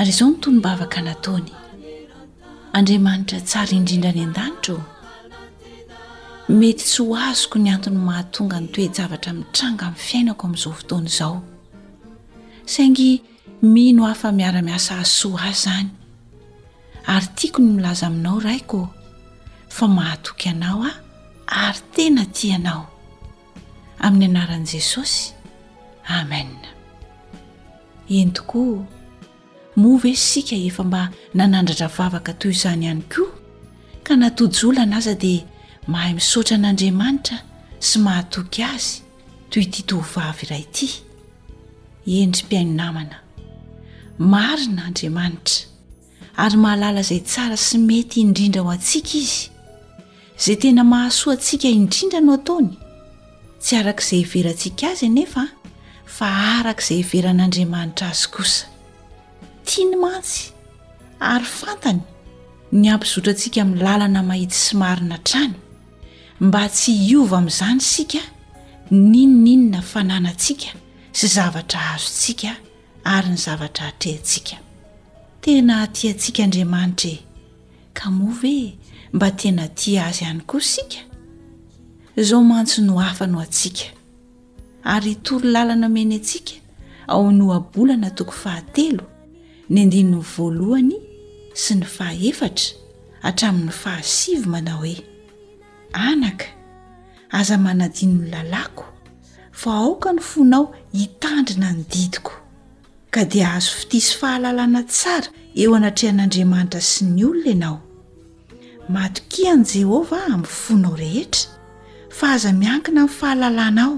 ary 0.00 0.08
izao 0.10 0.28
nytonombavaka 0.30 1.00
nataony 1.02 1.50
andriamanitra 2.78 3.38
tsary 3.40 3.74
indrindra 3.78 4.10
any 4.12 4.22
an-danitro 4.28 4.76
mety 6.60 6.84
tsy 6.90 7.02
ho 7.06 7.14
azoko 7.28 7.56
ny 7.60 7.68
antony 7.74 7.98
mahatonga 8.08 8.56
ny 8.62 8.68
toejavatra 8.72 9.30
mitranga 9.38 9.86
min'ny 9.90 10.02
fiainako 10.06 10.44
amin'izao 10.48 10.72
fotona 10.78 11.08
izao 11.10 11.34
saingy 12.74 13.10
mino 13.74 14.02
hafa 14.10 14.28
miara-miasa 14.38 14.92
azo 15.02 15.10
soa 15.20 15.42
azy 15.48 15.58
zany 15.64 15.88
ary 17.14 17.28
tiako 17.36 17.58
ny 17.64 17.70
milaza 17.76 18.04
aminao 18.10 18.38
raiko 18.46 18.78
fa 19.76 19.84
mahatoky 19.96 20.46
anao 20.54 20.80
a 20.90 20.92
ary 21.66 21.80
tena 21.94 22.24
ti 22.36 22.46
anao 22.56 22.82
amin'ny 24.06 24.26
anaran'i 24.30 24.70
jesosy 24.74 25.20
ame 26.18 26.40
eny 28.14 28.30
tokoa 28.38 28.99
move 29.76 30.16
sika 30.16 30.56
efa 30.56 30.82
mba 30.84 31.08
nanandratra 31.34 31.88
vavaka 31.88 32.32
toy 32.32 32.50
izany 32.52 32.82
ihany 32.86 33.02
koa 33.08 33.30
ka 34.02 34.16
natojola 34.16 34.82
ana 34.82 34.96
aza 34.98 35.14
dia 35.14 35.46
mahay 35.86 36.14
misaotra 36.14 36.56
an'andriamanitra 36.56 37.38
sy 37.78 37.98
mahatoky 37.98 38.62
azy 38.66 39.02
toy 39.50 39.64
ty 39.72 39.82
tovavy 39.86 40.42
iray 40.46 40.60
ity 40.66 40.88
endry 42.20 42.42
mpiainonamana 42.44 43.16
marina 44.18 44.84
andriamanitra 44.86 45.66
ary 46.44 46.56
mahalala 46.56 47.00
izay 47.00 47.20
tsara 47.20 47.56
sy 47.56 47.78
mety 47.78 48.20
indrindra 48.20 48.62
ho 48.66 48.70
antsika 48.74 49.14
izy 49.22 49.50
izay 50.38 50.56
tena 50.62 50.84
mahasoa 50.84 51.32
antsika 51.34 51.68
indrindra 51.68 52.20
no 52.20 52.32
ataony 52.38 52.68
tsy 53.62 53.72
arak'izay 53.80 54.22
verantsika 54.32 54.90
azy 54.90 55.08
nefa 55.08 55.44
fa 56.16 56.26
arak' 56.58 56.82
izay 56.82 57.02
veran'andriamanitra 57.12 58.10
azy 58.10 58.26
kosa 58.34 58.69
triany 59.70 59.96
mantsy 60.04 60.42
ary 61.32 61.44
fantany 61.56 62.00
ny 62.78 62.86
ampizotra 62.94 63.30
antsika 63.32 63.60
mi'ny 63.64 63.78
lalana 63.84 64.20
mahity 64.30 64.58
symarina 64.66 65.16
trany 65.28 65.54
mba 66.46 66.62
tsy 66.76 66.92
iova 67.10 67.36
amin'izany 67.40 67.80
sika 67.90 68.20
ninoninina 68.90 69.80
fanana 69.92 70.28
antsika 70.34 70.70
sy 71.18 71.26
zavatra 71.36 71.80
azontsika 71.94 72.50
ary 73.14 73.28
ny 73.30 73.36
zavatra 73.44 73.82
hatrehantsika 73.88 74.56
e. 74.60 74.62
tena 75.42 75.76
tia 75.94 76.12
tsika 76.20 76.40
andriamanitra 76.46 77.12
ka 77.98 78.06
moa 78.16 78.34
ve 78.42 78.54
mba 79.14 79.28
tena 79.40 79.64
ti 79.78 79.90
azy 80.06 80.20
ihany 80.24 80.40
ko 80.50 80.56
sika 80.72 81.00
omats 82.38 82.74
no 82.86 82.94
hano 83.06 83.38
atonameny 84.84 86.20
akaa'ablana 87.10 88.10
tokofahateo 88.18 89.09
ny 89.72 89.80
andininy 89.86 90.18
voalohany 90.36 90.96
sy 91.62 91.76
ny 91.78 91.86
fahaefatra 91.96 92.74
atramin'ny 93.28 93.74
fahasivy 93.82 94.46
manao 94.52 94.78
hoe 94.82 94.96
anaka 96.06 96.48
aza 97.38 97.56
manadinon'ny 97.66 98.30
lalako 98.34 98.84
fa 99.60 99.70
aoka 99.82 100.10
ny 100.16 100.22
fonao 100.30 100.64
hitandrina 100.98 101.68
ny 101.74 101.82
didiko 101.92 102.32
ka 103.14 103.20
dia 103.30 103.46
azo 103.56 103.70
fitisy 103.78 104.12
fahalalana 104.20 104.80
tsara 104.92 105.28
eo 105.60 105.70
anatrehan'andriamanitra 105.78 106.82
sy 106.90 107.02
ny 107.14 107.22
olona 107.30 107.46
ianao 107.52 107.76
matokian' 108.94 109.64
jehova 109.72 110.18
amin'ny 110.32 110.54
fonao 110.64 110.94
rehetra 111.02 111.46
fa 112.16 112.24
aza 112.34 112.50
miankina 112.60 113.00
amin'ny 113.02 113.18
fahalalana 113.18 113.82
ao 113.86 113.94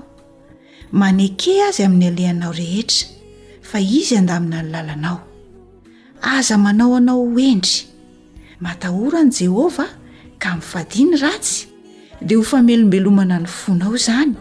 maneke 1.00 1.52
azy 1.68 1.82
amin'ny 1.86 2.06
alehanao 2.12 2.52
rehetra 2.60 3.00
fa 3.68 3.76
izy 3.98 4.14
andamina 4.20 4.60
ny 4.62 4.70
lalanao 4.74 5.18
aza 6.22 6.58
manao 6.58 6.96
anao 6.96 7.20
hoendry 7.24 7.86
matahoran' 8.60 9.30
jehovah 9.30 9.90
ka 10.38 10.54
miifadiany 10.56 11.16
ratsy 11.18 11.66
dia 12.22 12.38
ho 12.38 12.42
famelombelomana 12.46 13.42
ny 13.42 13.46
fonao 13.48 13.94
izany 13.98 14.34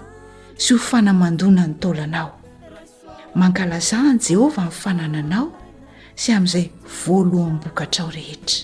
sy 0.64 0.74
ho 0.78 0.80
fanamandona 0.80 1.66
ny 1.68 1.74
taolanao 1.82 2.30
mankalazahan' 3.40 4.22
jehovah 4.28 4.66
min'ny 4.70 4.80
fanananao 4.82 5.48
sy 6.22 6.30
amin'izay 6.38 6.68
voalohan'ny 7.02 7.58
bokatrao 7.66 8.10
rehetra 8.14 8.62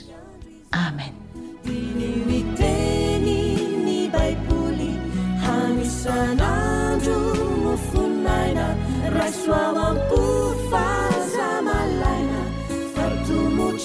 amen 0.86 1.14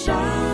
小 0.05 0.52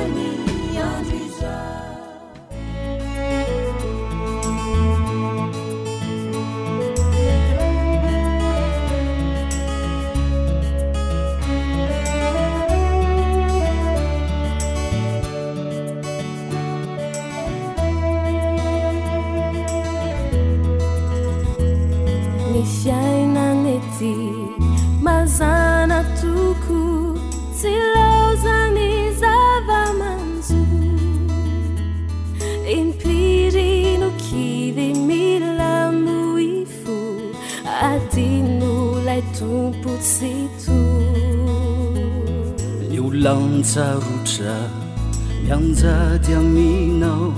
anarotra 43.30 44.58
yanjatiaminao 45.48 47.34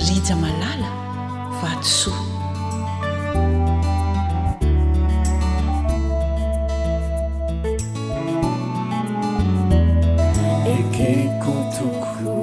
rija 0.09 0.37
manala 0.43 0.91
fatsoa 1.59 2.23
ekekotoko 10.77 12.37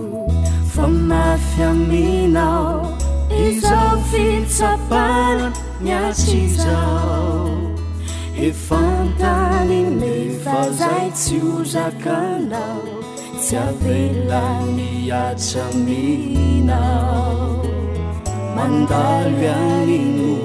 famina 0.76 1.38
fiaminao 1.38 2.98
izao 3.50 3.98
fitsapa 4.12 5.08
miatira 5.82 7.19
cioracanao 11.12 12.84
ciaela 13.42 14.44
miatraminao 14.76 17.64
mandalyanio 18.56 20.38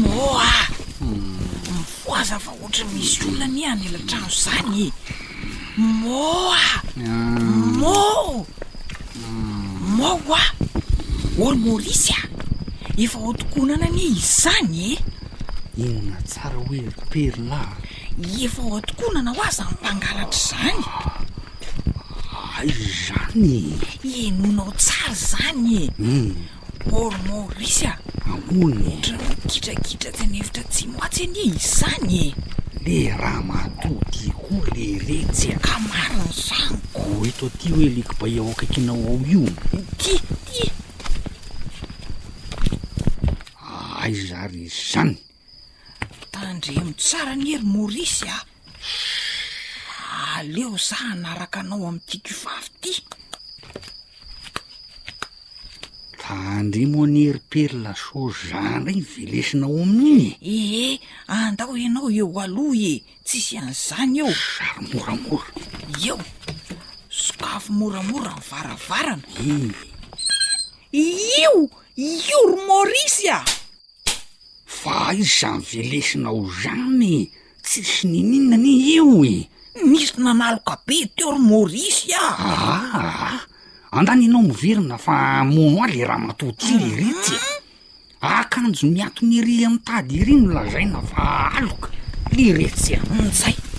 môa 0.00 0.54
mivoa 1.00 2.20
zafa 2.30 2.50
ohatra 2.62 2.84
misonany 2.94 3.60
any 3.70 3.86
alatrano 3.90 4.30
zany 4.42 4.84
moa 6.02 6.54
ah. 6.56 6.78
moho 7.80 8.38
maho 9.96 10.32
a 10.34 10.44
or 11.42 11.52
maorisy 11.56 12.12
a 12.12 12.26
efa 13.02 13.18
aotokohnana 13.18 13.86
any 13.88 14.02
izany 14.16 14.96
e 14.96 14.96
inona 15.84 16.18
tsara 16.28 16.58
hoe 16.66 16.80
rperna 16.96 17.60
efa 18.44 18.62
atokohnana 18.78 19.30
ho 19.36 19.42
aza 19.48 19.64
mipangalatra 19.70 20.40
zanyi 20.48 20.80
zany 23.02 23.76
enonao 24.24 24.72
tsara 24.82 25.12
zany 25.30 25.70
e 25.84 25.88
hmm. 25.98 26.30
or 26.98 27.12
maorisya 27.26 27.92
amontra 28.32 29.16
e? 29.16 29.36
mgitragitra 29.44 30.10
ty 30.14 30.22
an 30.24 30.32
evitra 30.40 30.64
tsy 30.72 30.84
moatsy 30.92 31.22
any 31.26 31.38
izany 31.52 32.16
e 32.26 32.34
le 32.84 32.98
raha 33.20 33.42
maatodi 33.50 34.26
koa 34.40 34.64
le 34.76 34.86
retsy 35.06 35.48
ka 35.64 35.74
marin'zany 35.88 36.81
oetoty 37.20 37.68
hoe 37.72 37.84
lekobay 37.90 38.38
aoakaikinao 38.38 38.96
ao 39.08 39.18
io 39.30 39.42
tyty 40.00 40.64
ay 44.02 44.14
zary 44.28 44.62
izy 44.66 44.92
zany 44.92 45.16
tandremo 46.30 46.92
tsara 46.98 47.34
nyhery 47.36 47.64
moris 47.72 48.22
a 48.22 48.26
ah. 48.36 48.42
aleo 50.38 50.76
za 50.88 50.96
anaraka 51.12 51.60
anao 51.60 51.86
am'ytiakivavy 51.88 52.68
ty 52.80 52.92
tandremo 56.22 57.04
any 57.04 57.24
heripery 57.24 57.76
laso 57.82 58.32
zara 58.50 58.90
y 58.98 59.00
velesinao 59.12 59.78
amin''iny 59.82 60.32
eheh 60.56 60.94
andao 61.28 61.74
anao 61.74 62.10
eo 62.10 62.40
aloh 62.40 62.74
e 62.92 62.94
tsi 63.24 63.38
isy 63.38 63.54
an'zany 63.62 64.18
eo 64.22 64.32
zaro 64.54 64.80
moramora 64.92 65.52
eo 66.06 66.16
sokafo 67.12 67.72
moramora 67.72 68.32
mi 68.34 68.42
varavarana 68.50 69.22
eh. 69.44 69.74
io 70.92 71.52
io 71.94 72.38
ro 72.48 72.56
marisy 72.66 73.28
a 73.28 73.44
fa 74.64 75.12
izy 75.12 75.28
samyvelesina 75.38 76.30
o 76.32 76.40
zany 76.62 77.02
e, 77.20 77.28
tsi 77.62 77.82
sy 77.84 78.08
nininnany 78.08 78.72
io 78.96 79.24
i 79.24 79.44
e. 79.44 79.48
misy 79.84 80.14
nanaloka 80.24 80.74
be 80.86 80.96
teo 81.14 81.36
ry 81.36 81.38
marisy 81.50 82.16
aaahah 82.16 83.36
andany 83.92 84.22
ianao 84.24 84.42
miverina 84.48 84.96
fa 84.98 85.44
mono 85.44 85.84
a 85.84 85.86
le 85.92 86.00
raha 86.08 86.24
matodytsy 86.26 86.74
leretsya 86.80 87.38
mhm. 87.40 87.60
akanjo 88.40 88.86
miato 88.88 89.20
miaria 89.28 89.68
mtady 89.70 90.14
iry 90.20 90.34
nilazaina 90.40 91.00
fa 91.12 91.52
aloka 91.58 91.88
le 92.36 92.44
retsy 92.56 92.96
a 92.96 93.00
nzay 93.28 93.56
mm, 93.58 93.71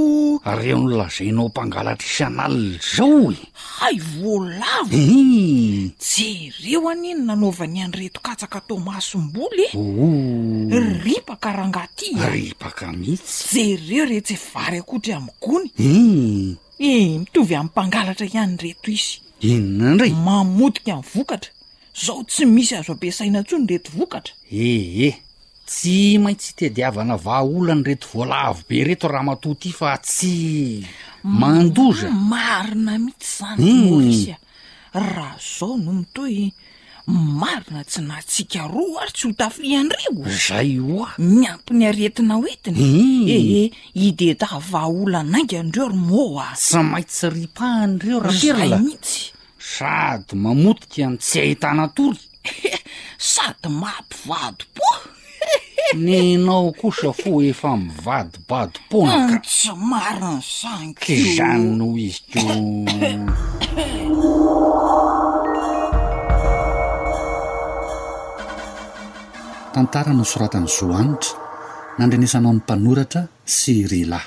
reo 0.59 0.79
no 0.79 0.97
lazainao 1.01 1.49
mpangalatra 1.49 2.07
isanalina 2.11 2.79
zaoe 2.97 3.37
hay 3.81 3.97
voalavo 3.99 4.93
e 4.93 5.91
jereo 5.99 6.89
any 6.93 7.15
ny 7.15 7.25
nanaovany 7.27 7.77
ihany 7.79 7.93
reto 8.01 8.21
katsaka 8.21 8.61
tao 8.61 8.77
masom-boly 8.89 9.67
e 9.73 9.77
o 9.77 10.79
ripaka 11.07 11.49
raha 11.57 11.69
ngatyi 11.73 12.11
ripaka 12.33 12.93
miitsy 12.93 13.49
jereo 13.57 14.05
reh 14.05 14.23
tsy 14.27 14.37
vary 14.55 14.79
akotry 14.85 15.13
amigonye 15.13 15.71
e 16.79 16.91
mitovy 17.25 17.55
amn'nympangalatra 17.57 18.27
ihany 18.29 18.57
reto 18.65 18.91
izy 18.93 19.15
innandray 19.49 20.11
mamodika 20.13 20.93
amin'ny 20.93 21.11
vokatra 21.17 21.51
zao 22.07 22.21
tsy 22.29 22.45
misy 22.47 22.75
azo 22.77 22.93
ampiasaina 22.93 23.41
ntso 23.41 23.57
ny 23.59 23.67
reto 23.73 23.91
vokatra 23.97 24.33
ehheh 24.53 25.17
tsy 25.71 26.19
maintsy 26.25 26.49
itediavana 26.53 27.15
vahaolany 27.27 27.83
reto 27.89 28.07
voalaavo 28.13 28.61
be 28.69 28.77
reto 28.89 29.07
raha 29.13 29.25
mato 29.29 29.51
ty 29.61 29.71
fa 29.79 29.91
tsy 30.09 30.35
mm, 30.83 31.31
mandoza 31.41 32.09
marina 32.33 32.93
mihitsy 33.05 33.31
zany 33.41 33.69
mm. 33.73 33.91
ursya 33.97 34.37
raha 35.15 35.37
zao 35.59 35.73
no 35.85 35.93
mitoy 35.99 36.37
marina 37.41 37.81
tsy 37.91 38.01
na 38.09 38.17
tsika 38.31 38.61
roa 38.75 38.99
ary 39.03 39.13
tsy 39.17 39.25
ho 39.29 39.33
tafiandreo 39.41 40.21
zay 40.47 40.71
oa 40.97 41.09
miampiny 41.39 41.83
aretina 41.91 42.33
oetiny 42.43 42.79
u 42.81 42.87
mm. 42.87 43.29
eheh 43.37 43.67
ideta 44.07 44.47
avahaolana 44.59 45.35
aingy 45.39 45.57
andreo 45.63 45.87
ry 45.93 45.99
moa 46.11 46.47
sy 46.69 46.79
maittsiripahanyireo 46.93 48.19
raaraya 48.27 48.79
mihitsy 48.85 49.21
sady 49.75 50.33
mamotikany 50.43 51.17
tsy 51.23 51.35
hahitana 51.43 51.85
torye 51.97 52.75
sady 53.33 53.69
mampivady 53.83 54.65
poa 54.77 54.99
nynao 55.97 56.73
kosa 56.81 57.13
fo 57.13 57.41
efa 57.43 57.77
mivadibady 57.77 58.77
ponikatsy 58.91 59.69
maro 59.91 60.35
ny 60.37 60.43
sank 60.43 60.99
zany 61.37 61.67
no 61.79 61.87
iz 62.07 62.17
ko 62.33 62.47
tantarano 69.75 70.25
soratany 70.25 70.69
zoaanitra 70.77 71.33
nandrenisanao 71.99 72.53
n'ny 72.53 72.63
mpanoratra 72.63 73.23
sy 73.45 73.73
relay 73.91 74.27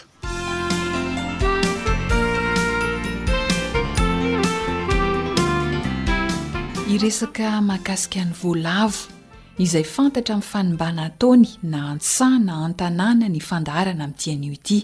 iresaka 6.94 7.46
magasika 7.62 8.20
any 8.22 8.34
voalavo 8.42 9.13
izay 9.58 9.84
fantatra 9.84 10.34
amin'ny 10.34 10.50
fanimbana 10.52 11.02
ataony 11.10 11.46
na 11.72 11.80
ansana 11.94 12.54
antanàna 12.68 13.26
ny 13.36 13.40
fandaharana 13.50 14.04
amin'ti 14.06 14.30
anio 14.36 14.54
ity 14.58 14.78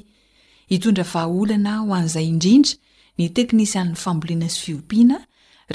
hitondra 0.72 1.04
fahaolana 1.14 1.74
ho 1.86 1.94
an'izay 1.98 2.28
indrindra 2.34 2.74
ny 3.20 3.26
teknisyan''ny 3.38 3.96
famboliana 4.04 4.48
sy 4.54 4.60
fiompiana 4.66 5.18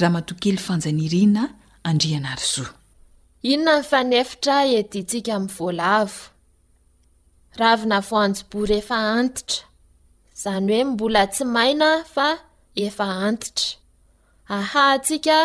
raha 0.00 0.10
matokely 0.16 0.60
fanjaniriana 0.66 1.42
andriana 1.90 2.30
ryzoa 2.40 2.70
inona 3.50 3.74
ny 3.80 3.84
fanefitra 3.90 4.56
edintsika 4.78 5.32
minny 5.40 5.52
voalavo 5.58 6.20
ravina 7.60 7.98
voanjobory 8.08 8.76
efa 8.82 8.96
antitra 9.18 9.66
izany 10.34 10.68
hoe 10.74 10.84
mbola 10.92 11.22
tsy 11.34 11.44
maina 11.54 11.88
fa 12.14 12.26
efa 12.86 13.06
antitra 13.26 13.70
ahatsika 14.56 15.36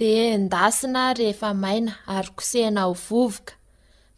dndasina 0.00 1.12
rehefa 1.14 1.52
maina 1.54 1.92
arokosena 2.16 2.82
ho 2.88 2.94
vovoka 3.06 3.52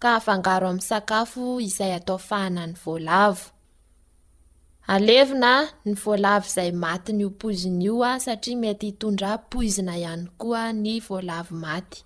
ka 0.02 0.08
afangaro 0.18 0.66
amin'nysakafo 0.70 1.44
izay 1.68 1.92
atao 1.98 2.18
fahanany 2.28 2.72
voalavo 2.82 3.46
alevina 4.94 5.52
ny 5.86 5.92
voalavo 6.02 6.46
izay 6.50 6.70
maty 6.84 7.10
ny 7.16 7.22
hopoizina 7.28 7.80
io 7.88 7.94
a 8.10 8.12
satria 8.24 8.56
mety 8.62 8.86
hitondra 8.90 9.30
poizina 9.50 9.92
ihany 10.02 10.24
koa 10.40 10.64
ny 10.84 10.92
voalavo 11.06 11.54
maty 11.66 11.96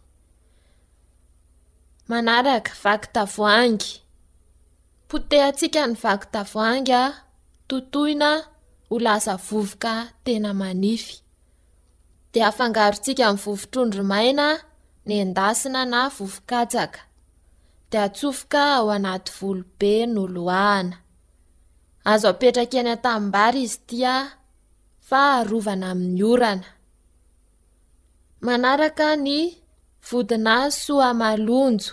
manaraka 2.11 2.71
vaktavoangy 2.85 3.87
potetsika 5.09 5.83
ny 5.91 5.95
vaktavoangy 6.05 6.91
a 7.03 7.05
totoina 7.71 8.31
ho 8.89 8.97
lasa 9.05 9.33
vovoka 9.47 9.93
tena 10.25 10.51
manify 10.61 11.13
angarotsika 12.45 13.33
mny 13.33 13.39
vovotrondromaina 13.45 14.59
nyendasina 15.07 15.85
na 15.85 16.09
vovokatsaka 16.09 16.99
di 17.91 17.99
atsofoka 17.99 18.61
ao 18.77 18.91
anaty 18.93 19.33
volobe 19.41 19.93
no 20.15 20.23
loahana 20.35 20.97
azo 22.13 22.27
apetraka 22.33 22.77
eny 22.81 22.91
an-tambara 22.95 23.59
izy 23.67 23.79
tia 23.89 24.15
fa 25.09 25.21
arovana 25.39 25.87
amin'ny 25.93 26.23
orana 26.33 26.69
manaraka 28.47 29.07
ny 29.27 29.37
vodina 30.09 30.55
soamalonjo 30.85 31.93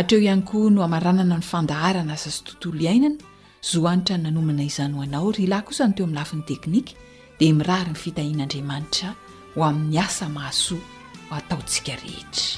atreo 0.00 0.20
ihany 0.24 0.42
koa 0.50 0.70
no 0.70 0.80
amaranana 0.88 1.36
ny 1.38 1.44
fandaharana 1.52 2.16
sa 2.16 2.30
sy 2.34 2.40
tontolo 2.48 2.76
iainana 2.84 3.18
zohanitra 3.70 4.16
ny 4.16 4.22
nanomana 4.24 4.62
izano 4.70 4.96
anao 5.04 5.28
ry 5.36 5.44
lahy 5.52 5.64
kozany 5.68 5.92
teo 5.94 6.04
amin'ny 6.06 6.18
lafin'ny 6.18 6.44
teknika 6.50 6.92
dia 7.38 7.52
mirary 7.58 7.90
ny 7.92 7.98
fitahianandriamanitra 8.02 9.08
ho 9.54 9.60
amin'ny 9.68 9.96
asa 10.06 10.26
mahasoa 10.36 10.86
ataotsika 11.36 11.92
rehetra 12.02 12.56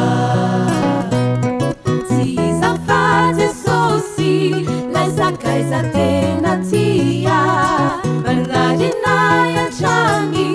tisafatesosi 2.09 4.35
lai 4.93 5.09
sakai 5.17 5.61
satena 5.69 6.53
tia 6.69 7.41
marainayacami 8.23 10.49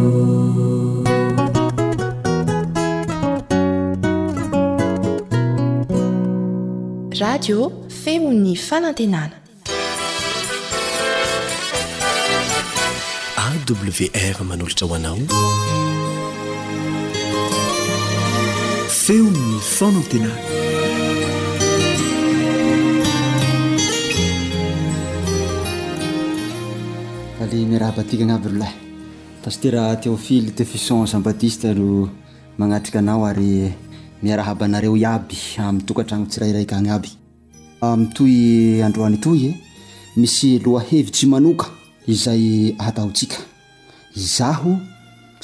radiô 7.23 7.59
femon'ny 8.03 8.53
fanantenana 8.67 9.38
w 13.67 14.09
r 14.31 14.43
manolotra 14.43 14.87
hoanao 14.87 15.17
feonn 18.89 19.59
fonatena 19.59 20.29
ale 27.41 27.53
miarahabatika 27.65 28.25
ny 28.25 28.33
aby 28.33 28.49
ro 28.49 28.57
lay 28.57 28.73
fa 29.43 29.51
sy 29.51 29.59
tera 29.65 29.89
téofily 29.95 30.51
defison 30.57 31.05
jan 31.07 31.21
batiste 31.23 31.73
ro 31.73 32.09
magnatrika 32.57 32.99
anao 32.99 33.25
ary 33.29 33.73
miarahabanareo 34.23 34.97
iaby 34.97 35.37
amitokatrano 35.57 36.25
tsirairaika 36.25 36.79
gny 36.81 36.91
aby 36.91 37.09
mitoy 37.97 38.83
androany 38.83 39.17
toy 39.17 39.45
e? 39.45 39.57
misy 40.17 40.59
loa 40.65 40.81
hevitsy 40.83 41.25
manoka 41.27 41.78
izay 42.11 42.73
ahatahotsika 42.81 43.37
zaho 44.35 44.71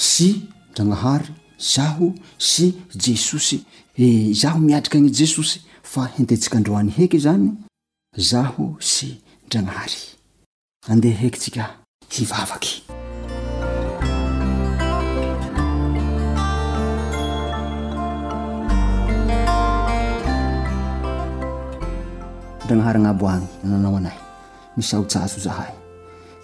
sy 0.09 0.29
ndragnahary 0.73 1.29
zaho 1.61 2.07
sy 2.41 2.65
jesosy 3.03 3.57
e, 3.97 4.33
zaho 4.41 4.57
miatrikagny 4.59 5.09
jesosy 5.19 5.59
fa 5.85 6.01
hentetsikandroany 6.17 6.89
heky 6.97 7.19
zany 7.21 7.51
zaho 8.29 8.65
sy 8.81 9.09
ndragnahary 9.45 10.01
andeha 10.89 11.17
hekitsika 11.21 11.63
fivavaky 12.09 12.73
dragnahary 22.67 22.97
agnaboagny 22.99 23.47
nanao 23.69 23.97
anay 23.99 24.17
misaotsaro 24.77 25.39
zahay 25.47 25.84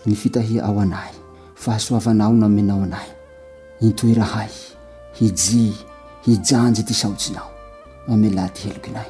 ny 0.05 0.15
fitahia 0.15 0.63
ao 0.63 0.79
anay 0.81 1.09
fahasoavanao 1.55 2.33
namenao 2.33 2.83
anay 2.83 3.07
intoy 3.81 4.13
rahay 4.13 4.49
hijy 5.13 5.73
hijanjy 6.25 6.83
ty 6.83 6.93
saotsinao 6.93 7.51
mamela 8.07 8.49
ty 8.49 8.61
helokynay 8.67 9.05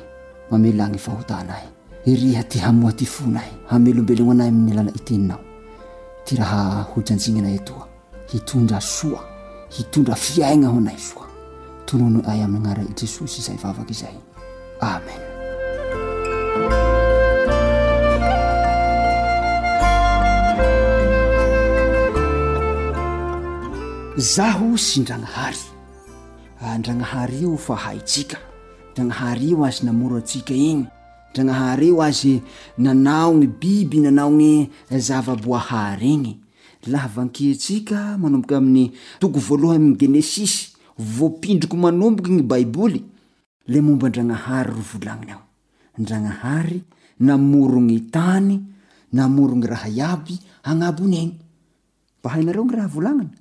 mamelany 0.52 0.98
fahotanay 0.98 1.64
iriha 2.06 2.44
ty 2.44 2.60
hamoa 2.60 2.92
ty 2.92 3.06
fonay 3.06 3.50
hamelobelon 3.68 4.30
anay 4.42 4.70
yalana 4.70 4.92
itninao 4.96 5.40
ty 6.26 6.36
raha 6.36 6.82
hojanjinynay 6.96 7.56
atoa 7.56 7.88
hitondra 8.32 8.82
soa 8.82 9.24
hitondra 9.70 10.16
fiainaho 10.16 10.78
anay 10.78 10.98
foa 10.98 11.28
tononoay 11.86 12.44
amyaray 12.44 12.86
jesosy 13.02 13.42
zay 13.42 13.56
vavaky 13.56 13.94
zay 13.94 14.16
amen 14.80 15.31
zaho 24.22 24.78
sy 24.78 25.02
ndragnahary 25.02 25.58
ah, 26.62 26.78
ndragnahary 26.78 27.36
io 27.46 27.58
fa 27.66 27.76
haitsika 27.84 28.38
draahay 28.96 29.40
ioazy 29.52 29.82
namoro 29.88 30.16
atsika 30.22 30.54
igny 30.54 30.86
ndragnahary 31.32 31.88
io 31.90 32.00
azy 32.08 32.34
nanao 32.84 33.32
gny 33.36 33.48
biby 33.60 33.98
nanao 34.06 34.32
gny 34.38 34.70
zavaboahary 35.08 36.10
igny 36.16 36.32
laha 36.92 37.08
vanketsika 37.16 37.98
manomboky 38.22 38.56
amin'ny 38.60 38.88
toko 39.20 39.38
voalohayy 39.48 39.96
genesisy 40.00 40.60
voapindroky 41.14 41.78
manomboky 41.84 42.32
ny 42.38 42.42
baiboly 42.52 43.00
le 43.72 43.78
ombandragnahary 43.80 44.70
ro 44.76 44.82
volaniny 44.94 45.34
aondraahary 45.98 46.80
namoro 47.28 47.80
gny 47.88 48.00
tany 48.14 48.54
namorogny 49.16 49.66
raha 49.72 49.90
iaby 50.00 50.34
agnabony 50.70 51.16
igny 51.16 51.34
mba 52.22 52.28
hainareo 52.34 52.66
ny 52.66 52.72
raha 52.78 52.88
volagnina 52.96 53.41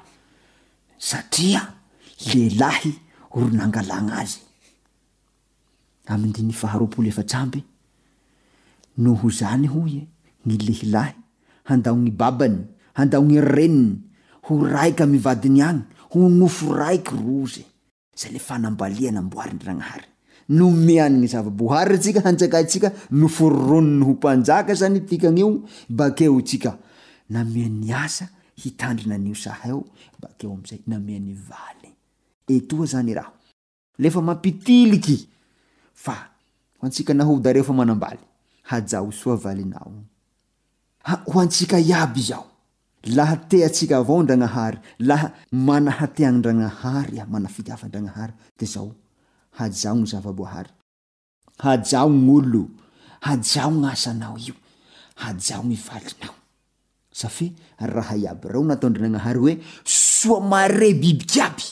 satria 1.01 1.61
lelahy 2.33 2.93
ro 3.33 3.49
nangalagn 3.57 4.09
azy 4.21 4.37
amdiny 6.13 6.51
faharoapolo 6.59 7.07
efasamb 7.11 7.53
noho 9.03 9.27
zany 9.39 9.65
ho 9.73 9.79
e, 9.87 10.01
ny 10.45 10.53
lihilahy 10.67 11.13
handao 11.69 11.95
ny 11.97 12.11
babany 12.19 12.57
handao 12.93 13.23
gny 13.27 13.39
reniny 13.41 13.95
ho 14.45 14.51
raiky 14.75 15.03
amvadiny 15.03 15.61
agny 15.69 15.81
ho 16.13 16.29
nofo 16.39 16.69
raiky 16.81 17.15
roze 17.25 17.63
any 18.27 18.37
fanambalianamboaryranhary 18.39 20.05
nomeanyy 20.53 21.29
avaoa 21.41 21.81
aanka 21.87 22.91
nofororonny 23.19 24.03
ho 24.05 24.11
mpanaka 24.13 24.73
zany 24.73 24.99
tikagnyio 25.09 25.49
bakeo 25.89 26.41
tsika 26.41 26.77
namianny 27.29 27.89
asa 27.93 28.29
hitandrinanio 28.63 29.35
sahao 29.43 29.79
bakeoamzay 30.23 30.79
namea 30.93 31.19
ny 31.27 31.33
valy 31.49 31.89
etoaanyeampiiikya 32.55 35.15
ho 36.05 36.15
atsika 36.87 37.11
naho 37.19 37.33
darefa 37.47 37.71
manambaly 37.79 38.23
hajao 38.71 39.07
soa 39.21 39.37
valinao 39.45 39.91
ho 41.31 41.35
antsika 41.43 41.77
iaby 41.91 42.21
zao 42.29 42.47
laha 43.17 43.35
te 43.51 43.57
tsika 43.75 43.95
avaondragnahary 44.01 44.77
laha 45.11 45.27
manahateanragnahary 45.69 47.15
manafitiavandragnaharydeao 47.35 48.89
ah, 48.91 48.95
aao 49.69 49.99
y 50.01 50.03
zavaboaayo 50.13 50.69
'olo 52.33 52.63
hajao 53.27 53.71
gn'asanao 53.81 54.37
io 54.49 54.55
hajao 55.25 55.63
ny 55.69 55.77
valinao 55.87 56.35
safe 57.11 57.51
raha 57.77 58.15
iaby 58.15 58.47
reo 58.49 58.63
nataondre 58.63 59.03
nagnahary 59.07 59.39
hoe 59.39 59.57
soa 59.83 60.39
mare 60.47 60.93
bibikiaby 60.95 61.63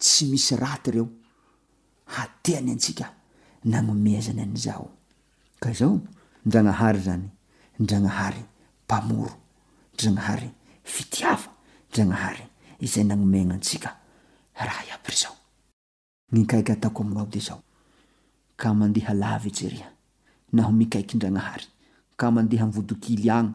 tsy 0.00 0.24
misy 0.32 0.56
raty 0.56 0.90
reo 0.96 1.08
hateany 2.16 2.70
atsika 2.72 3.04
nanomezany 3.70 4.40
aydraaayoo 4.42 5.98
draahay 6.46 7.16
iiava 10.00 10.48
draaay 11.94 12.38
ay 16.50 16.62
aomeatsiaoaaanalah 16.70 19.46
eseria 19.46 19.88
naho 20.52 20.72
mikaiky 20.80 21.14
ndragnahary 21.16 21.64
ka 22.18 22.26
mandeha 22.34 22.66
mivodokily 22.66 23.30
agny 23.30 23.54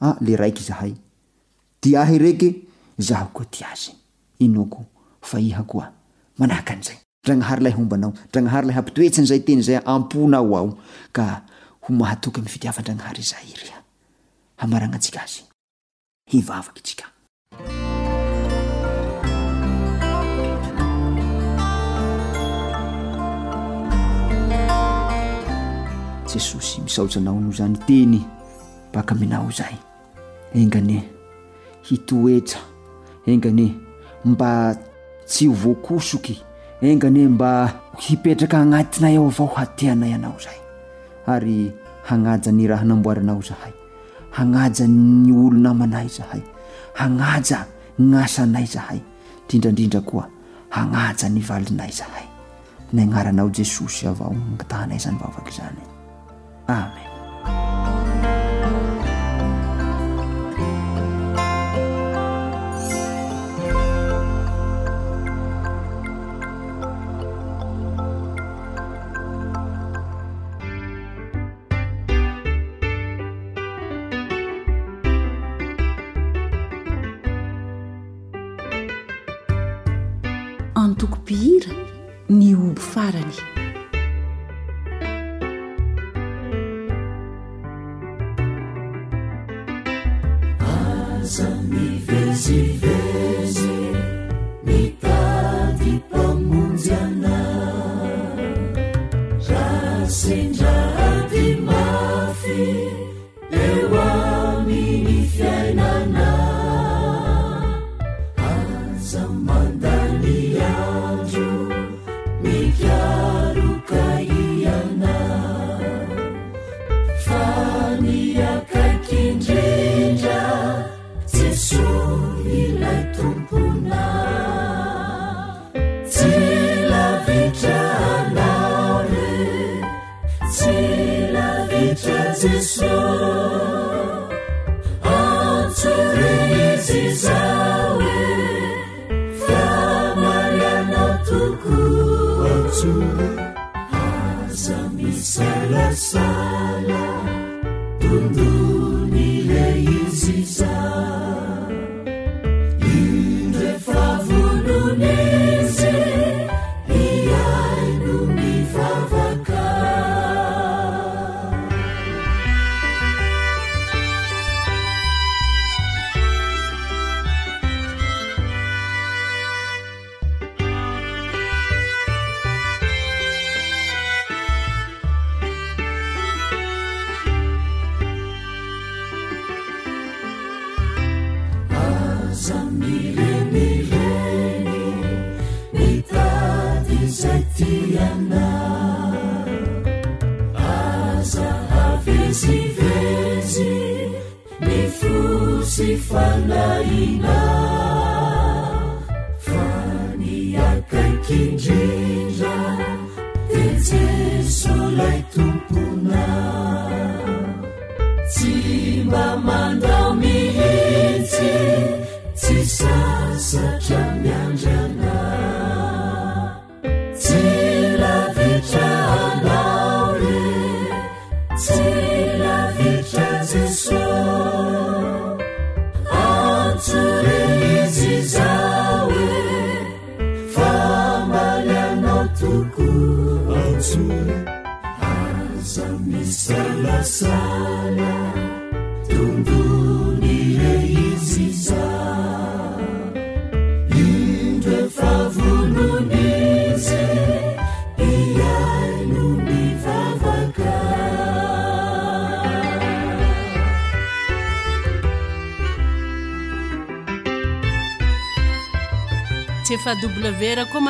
ale 0.00 0.16
ah, 0.34 0.38
raiky 0.40 0.62
zahay 0.64 0.96
ti 1.80 1.92
ahy 1.92 2.16
reke 2.16 2.64
zaho 2.96 3.28
ko 3.36 3.44
ty 3.44 3.60
azy 3.68 3.92
inoko 4.40 4.84
fa 5.20 5.36
iha 5.36 5.60
koa 5.68 5.92
manahakyan'izay 6.40 6.96
ndragnahary 7.20 7.60
lay 7.68 7.74
hombanao 7.76 8.12
ndragnahary 8.32 8.72
lay 8.72 8.76
hampitoetsyan'izay 8.80 9.44
teny 9.44 9.60
zay 9.60 9.76
amponao 9.84 10.48
ao 10.56 10.70
ka 11.12 11.44
ho 11.84 11.88
mahatoky 11.92 12.40
ami 12.40 12.48
fitiavan-dragnahary 12.48 13.20
zay 13.20 13.44
iryha 13.44 13.80
hamaranatsika 14.64 15.20
azy 15.20 15.44
hivavakytsika 16.32 17.04
jesosy 26.32 26.80
misaotsanao 26.88 27.36
noho 27.36 27.52
zany 27.52 27.76
teny 27.84 28.24
baka 28.96 29.12
aminao 29.12 29.52
zay 29.52 29.76
engane 30.54 31.02
hitoetra 31.82 32.60
engane 33.26 33.74
mba 34.24 34.76
tsy 35.26 35.46
voakosoky 35.48 36.38
engani 36.80 37.26
mba 37.28 37.50
hipetraka 37.98 38.58
agnatinay 38.60 39.16
ao 39.16 39.26
avao 39.28 39.46
hateanay 39.46 40.10
ianao 40.10 40.38
zay 40.44 40.58
ary 41.26 41.72
hagnaja 42.02 42.52
ny 42.52 42.66
raha 42.66 42.84
namboaranao 42.84 43.40
zahay 43.42 43.72
hagnaja 44.30 44.86
ny 44.88 45.32
olo 45.32 45.56
namanay 45.60 46.08
zahay 46.08 46.42
hagnaja 46.94 47.66
gn'asanay 48.00 48.66
zahay 48.66 49.00
ndrindrandrindra 49.46 50.00
koa 50.00 50.26
hagnaja 50.68 51.28
nyvalinay 51.28 51.90
zahay 51.92 52.26
niagnaranao 52.92 53.48
jesosy 53.56 54.06
avao 54.08 54.34
mgatahnay 54.34 54.98
zany 54.98 55.18
vavaky 55.22 55.52
zany 55.58 55.82
amen 56.68 57.09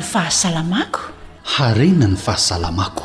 nfahasalamakoharenany 0.00 2.16
fahasalamako 2.24 3.04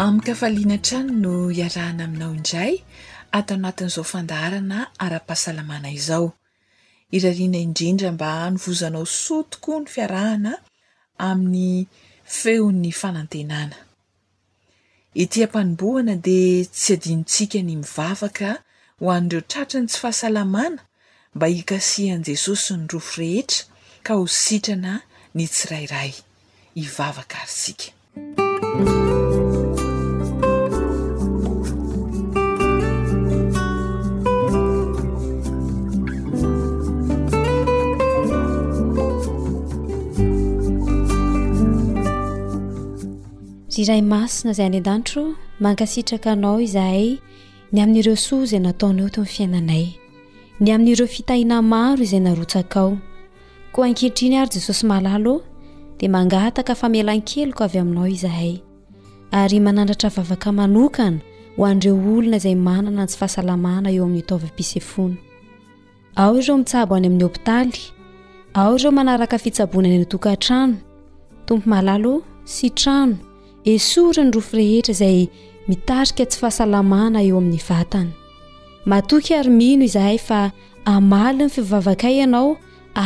amin'ny 0.00 0.22
kafaliana 0.26 0.76
trany 0.86 1.12
no 1.24 1.34
iarahana 1.60 2.02
aminao 2.08 2.32
indray 2.38 2.72
ataonatin'izao 3.38 4.04
fandarana 4.12 4.78
ara-pahasalamana 5.04 5.88
izao 6.00 6.26
irariana 7.16 7.58
indrindra 7.66 8.08
mba 8.16 8.28
anovozanao 8.48 9.06
soa 9.22 9.44
tokoa 9.52 9.78
ny 9.82 9.86
fiarahana 9.94 10.52
amin'ny 11.30 11.74
feon'ny 12.38 12.92
fanantenana 13.00 13.78
itỳampanomboana 15.22 16.14
dia 16.26 16.64
tsy 16.76 16.88
adinontsika 16.96 17.58
ny 17.62 17.74
mivavaka 17.82 18.50
ho 19.00 19.06
anireo 19.16 19.42
tratra 19.50 19.80
ny 19.80 19.88
tsy 19.90 19.98
fahasalamana 20.02 20.82
mba 21.34 21.46
hikasian'i 21.54 22.24
jesosy 22.30 22.70
ny 22.76 22.86
rofo 22.92 23.14
rehetra 23.20 23.64
ka 24.06 24.12
ho 24.18 24.24
sitrana 24.40 24.92
ny 25.34 25.44
tsirairay 25.50 26.12
hivavaka 26.78 27.36
arytsika 27.44 27.88
iray 43.80 44.02
masina 44.12 44.52
zay 44.56 44.64
any 44.68 44.76
an-dantro 44.80 45.24
mangasitraka 45.64 46.28
anao 46.36 46.58
izahay 46.68 47.08
ny 47.72 47.78
amin''ireo 47.84 48.16
so 48.26 48.36
zay 48.50 48.58
nataoneo 48.66 49.08
tofiainanayny 49.14 49.90
amin''ireo 50.76 51.06
fitahina 51.14 51.56
maro 51.72 52.00
izay 52.06 52.20
nakaao 52.26 52.92
ko 53.72 53.78
ankeitriny 53.88 54.36
ary 54.40 54.50
jesosy 54.54 54.84
malalo 54.90 55.34
dak 56.56 56.68
famelaneko 56.80 57.62
ayainaohayyandvavak 57.64 60.44
ahalona 60.50 62.38
zayaana 62.44 63.00
y 63.96 63.98
haaa 63.98 63.98
eoain'ytoa 63.98 64.48
ieo 66.40 66.54
mitsao 66.58 66.92
ay 66.94 66.98
amin'ny 66.98 67.26
pitaya 67.36 67.80
eo 68.62 68.74
kaftaonanyoaanotompo 69.32 71.64
maalo 71.72 72.12
s 72.54 72.56
trano 72.80 73.16
esoryny 73.66 74.30
rofo 74.32 74.56
rehetra 74.56 74.92
izay 74.94 75.20
mitarika 75.68 76.24
tsy 76.28 76.38
fahasalamana 76.40 77.20
eo 77.26 77.36
amin'ny 77.40 77.60
vatana 77.68 78.12
matoky 78.90 79.32
ary 79.38 79.52
mino 79.60 79.84
izahay 79.88 80.18
fa 80.28 80.38
amaly 80.94 81.36
ny 81.44 81.48
fivavakay 81.56 82.14
ianao 82.22 82.50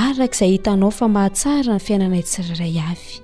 araka 0.05 0.37
izay 0.39 0.53
hitanao 0.55 0.91
fa 0.99 1.09
mahatsarany 1.17 1.83
fiainana 1.87 2.17
y 2.23 2.23
tsiraray 2.23 2.79
avy 2.93 3.15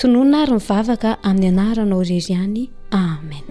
tonona 0.00 0.36
ary 0.44 0.56
mivavaka 0.60 1.10
amin'ny 1.28 1.50
anaranao 1.60 2.00
irery 2.04 2.34
hany 2.40 2.62
amen 3.02 3.44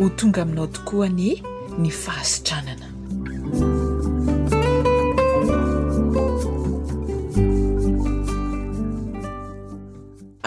ho 0.00 0.06
tonga 0.18 0.40
aminao 0.44 0.66
tokoany 0.76 1.30
ny 1.82 1.90
fahasotranana 2.04 2.85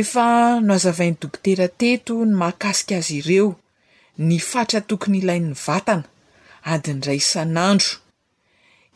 efa 0.00 0.26
no 0.66 0.72
azavainy 0.78 1.16
dokotera 1.20 1.66
teto 1.80 2.14
ny 2.28 2.32
mahkasika 2.42 2.94
azy 3.02 3.14
ireo 3.22 3.48
ny 4.26 4.34
fatra 4.50 4.80
tokony 4.88 5.18
ilain'ny 5.22 5.54
vatana 5.64 6.06
adindray 6.72 7.18
isan'andro 7.24 7.92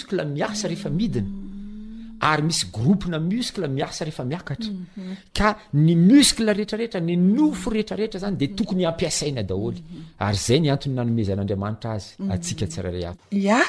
sstsaefan 0.00 1.49
ary 2.20 2.42
misy 2.42 2.64
groupina 2.72 3.18
miskle 3.18 3.68
miasa 3.68 4.04
rehefa 4.04 4.24
miakatra 4.24 4.70
mhm. 4.70 5.14
ka 5.36 5.48
ny 5.74 5.94
muskle 5.96 6.52
rehetrarehetra 6.52 7.00
ny 7.00 7.16
nofo 7.16 7.70
rehetrarehetra 7.74 8.20
zany 8.22 8.36
de 8.40 8.46
tokony 8.58 8.84
ampiasaina 8.90 9.42
daholy 9.50 9.80
mhm. 9.80 10.02
ary 10.26 10.36
zay 10.46 10.58
ny 10.64 10.68
antony 10.74 10.94
nanomezan'andriamanitra 11.00 11.90
azy 11.96 12.10
atsika 12.34 12.66
tsrahr 12.66 12.94
a 12.94 13.12
a 13.54 13.60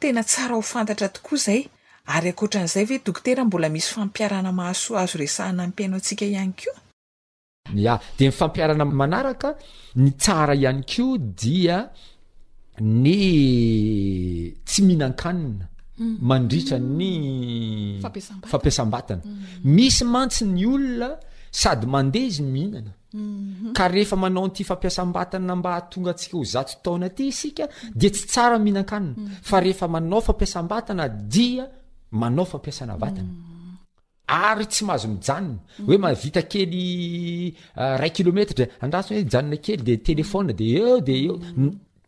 tena 0.00 0.22
tsara 0.30 0.54
ho 0.58 0.62
fantatra 0.74 1.08
tokoa 1.16 1.38
zay 1.46 1.60
ary 2.14 2.28
akotran'izay 2.34 2.84
voe 2.90 2.98
dokotera 3.06 3.42
mbola 3.48 3.68
misy 3.72 3.88
fampiarana 3.94 4.50
mahaso 4.58 4.90
azo 5.02 5.16
resahana 5.22 5.62
ampiainao 5.66 5.98
antsika 6.00 6.24
ihany 6.28 6.52
ko 6.60 6.70
a 7.92 7.94
de 8.18 8.24
ny 8.28 8.32
fampiarana 8.40 8.84
manaraka 9.00 9.48
ny 9.96 10.10
tsara 10.22 10.54
ihany 10.62 10.84
ko 10.92 11.16
dia 11.40 11.78
ny 12.80 13.16
tsy 14.66 14.80
mihinan-kanina 14.86 15.64
Mm. 16.00 16.16
mandritra 16.20 16.78
ny 16.78 17.10
mm. 17.18 18.42
fampiasambatna 18.46 19.16
mm. 19.16 19.32
misy 19.64 20.04
mantsy 20.04 20.44
ny 20.46 20.66
olona 20.66 21.08
sady 21.50 21.86
mandeha 21.86 22.26
izy 22.30 22.42
mhinana 22.42 22.92
mhm. 23.12 23.74
aehefa 23.74 24.16
manaot 24.16 24.60
fampiasambatna 24.68 25.38
nambahatonga 25.48 26.12
sikahtaonaykd 26.16 28.00
tamihinaknaaefa 28.34 29.86
manao 29.94 30.20
fampiasabatnai 30.20 31.50
manaoa 32.10 32.60
y 34.62 34.66
tsy 34.70 34.82
mahazo 34.88 35.08
mijanona 35.14 35.58
oe 35.88 35.96
mahvita 36.04 36.42
kely 36.42 37.54
ah, 37.82 37.96
ray 38.00 38.10
kilometradr 38.16 38.64
andratsyhoe 38.84 39.24
janona 39.32 39.56
kely 39.64 39.82
de 39.88 39.94
telefoa 40.08 40.52
de 40.60 40.66
eo 40.80 41.00
de 41.08 41.14
eo 41.24 41.34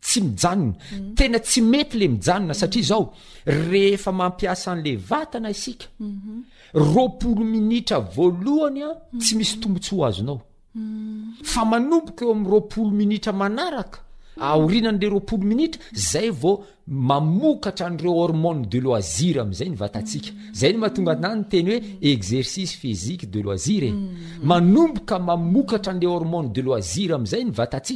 tsy 0.01 0.21
mijanona 0.21 0.73
mm. 0.93 1.13
tena 1.15 1.39
tsy 1.39 1.61
mety 1.61 1.97
le 1.97 2.07
mijanona 2.07 2.53
mm. 2.53 2.53
satria 2.53 2.83
zao 2.83 3.13
rehefa 3.45 4.11
mampiasa 4.11 4.75
nle 4.75 4.95
vatana 4.95 5.49
isi 5.49 5.77
mhm. 5.99 6.39
ropolo 6.73 7.43
minitra 7.45 7.99
voalohanya 7.99 8.87
mm. 9.13 9.19
tsy 9.19 9.35
misy 9.35 9.57
tombontsy 9.59 9.95
ho 9.95 10.05
azonao 10.05 10.41
fa 11.43 11.65
manomboka 11.65 12.25
eo 12.25 12.31
am'ropolo 12.31 12.89
minitra 12.91 13.33
manaraka 13.33 13.99
aorinan'le 14.39 15.09
ropolo 15.09 15.43
minitra 15.43 15.81
zay 15.93 16.29
va 16.31 16.57
mamokatra 16.87 17.89
nreo 17.89 18.15
ormone 18.17 18.65
de 18.65 18.79
loisir 18.81 19.39
amzay 19.39 19.69
ny 19.69 19.75
vatatsika 19.77 20.31
zay 20.53 20.73
n 20.73 20.77
mahatonga 20.81 21.11
aynyteny 21.13 21.69
hoe 21.69 21.81
exercice 22.01 22.73
physique 22.77 23.29
de 23.29 23.41
loisir 23.41 23.83
e 23.83 23.93
manomboka 24.43 25.19
mamokatra 25.19 25.93
n'le 25.93 26.07
ormone 26.09 26.49
de 26.53 26.61
loiir 26.61 27.13
amzayn 27.13 27.51
vt 27.51 27.89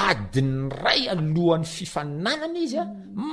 adinyray 0.05 1.01
aloan'ny 1.15 1.65
fifananana 1.73 2.59
izya 2.67 2.83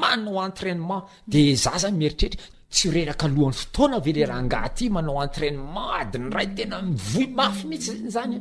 manaoentranement 0.02 1.04
de 1.34 1.44
za 1.64 1.72
any 1.90 2.02
eitrtrtserakalon'ny 2.08 3.52
fotanavele 3.62 4.26
rah 4.30 4.38
angahty 4.42 4.84
manao 4.96 5.22
ntranement 5.26 5.90
adnray 6.02 6.46
tena 6.58 6.76
mi 6.82 7.24
afymihitsy 7.46 8.20
ny 8.28 8.36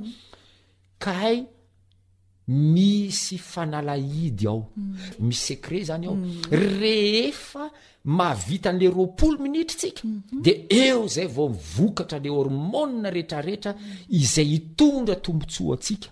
misy 2.47 3.37
fanalahidy 3.37 4.47
ao 4.47 4.67
mm. 4.77 4.95
misy 5.19 5.47
secre 5.55 5.83
zany 5.83 6.05
ao 6.07 6.15
mm. 6.15 6.41
rehefa 6.51 7.71
maavita 8.03 8.71
n'le 8.73 8.89
ropolo 8.89 9.37
minitra 9.39 9.77
tsika 9.77 10.01
mhm. 10.03 10.41
de 10.43 10.65
eo 10.69 11.07
zay 11.07 11.27
vao 11.27 11.49
mivokatra 11.49 12.19
le 12.19 12.29
hormona 12.29 13.09
rehetrarehetra 13.09 13.73
mm. 13.73 14.05
izay 14.09 14.45
hitondra 14.45 15.15
tombontsoa 15.15 15.73
atsika 15.75 16.07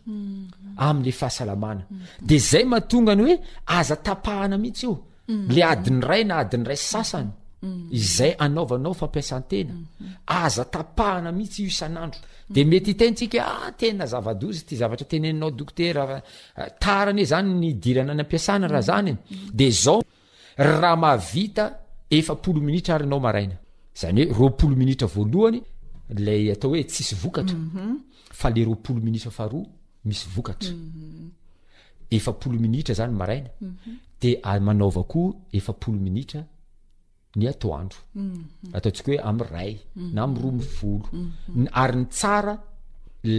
amin'le 0.77 1.11
fahasalamana 1.11 1.83
de 2.23 2.37
zay 2.37 2.63
mahatongany 2.63 3.21
hoe 3.21 3.39
aza 3.65 3.95
tapahana 3.95 4.57
mihitsy 4.57 4.85
io 4.85 5.03
le 5.27 5.63
adiny 5.63 5.99
ray 6.01 6.23
na 6.23 6.37
adinydray 6.37 6.77
sasany 6.77 7.27
Mhm. 7.61 7.87
izay 7.93 8.35
anaovanao 8.39 8.93
fampiasan 8.93 9.43
tena 9.47 9.73
mhm. 9.73 10.07
aza 10.25 10.63
tapahana 10.65 11.31
mihitsy 11.31 11.61
io 11.61 11.67
isan'andro 11.67 12.19
de 12.49 12.61
mhm. 12.63 12.69
mety 12.69 12.93
tenntsika 12.95 13.39
a 13.45 13.47
ah, 13.67 13.71
tena 13.79 14.05
zavadosy 14.11 14.61
ty 14.67 14.73
zavatra 14.81 15.05
tenennao 15.11 15.51
doktera 15.51 16.01
ah, 16.03 16.21
ah, 16.59 16.69
tarany 16.81 17.19
hoe 17.21 17.25
zany 17.31 17.51
ny 17.61 17.69
dirana 17.83 18.13
ny 18.17 18.21
ampiasana 18.23 18.65
raha 18.73 18.81
zany 18.89 19.13
de 19.59 19.67
zaoahaahvita 19.83 21.63
efapolo 22.17 22.59
minitra 22.67 22.91
ari 22.95 23.07
nao 23.11 23.19
marainayoeopolominitra 23.25 25.07
ooaytooes 25.07 27.05
aooaisooo 27.25 29.65
efapolo 32.09 32.59
minitra 36.01 36.41
ny 37.37 37.47
atoandro 37.47 37.99
mhm. 38.15 38.43
ataontsika 38.75 39.11
hoe 39.11 39.21
am'ray 39.29 39.71
mhm. 39.93 40.13
na 40.13 40.21
am 40.23 40.33
roa 40.41 40.51
mivolo 40.51 41.07
mhm. 41.13 41.67
ary 41.81 41.95
ny 41.99 42.05
tsara 42.09 42.55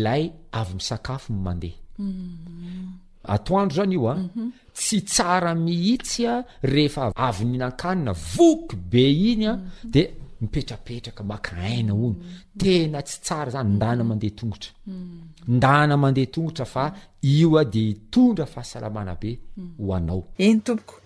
lay 0.05 0.25
avy 0.59 0.73
misakafo 0.79 1.33
nymandeha 1.33 1.79
atoandro 3.35 3.75
zany 3.77 3.95
io 3.95 4.09
a 4.13 4.15
tsy 4.77 5.01
tsar 5.05 5.43
mihitsya 5.65 6.33
ehefa 6.69 7.13
avnina-kanina 7.29 8.13
voky 8.37 8.77
be 8.93 9.05
inya 9.33 9.53
de 9.95 10.03
mipetrapetraka 10.41 11.23
makaina 11.31 11.93
ono 12.07 12.19
tena 12.61 12.99
tsy 13.07 13.19
tsara 13.25 13.51
zany 13.55 13.71
ndana 13.77 14.03
mandeha 14.09 14.37
tongotra 14.39 14.71
ndana 15.57 15.95
mandeha 16.03 16.33
tongotra 16.35 16.65
fa 16.75 16.85
ioa 17.37 17.63
de 17.75 17.81
hitondra 17.89 18.47
fahasalamanabe 18.55 19.31
hoanao 19.79 20.23
iny 20.47 20.61
tompoko 20.67 21.02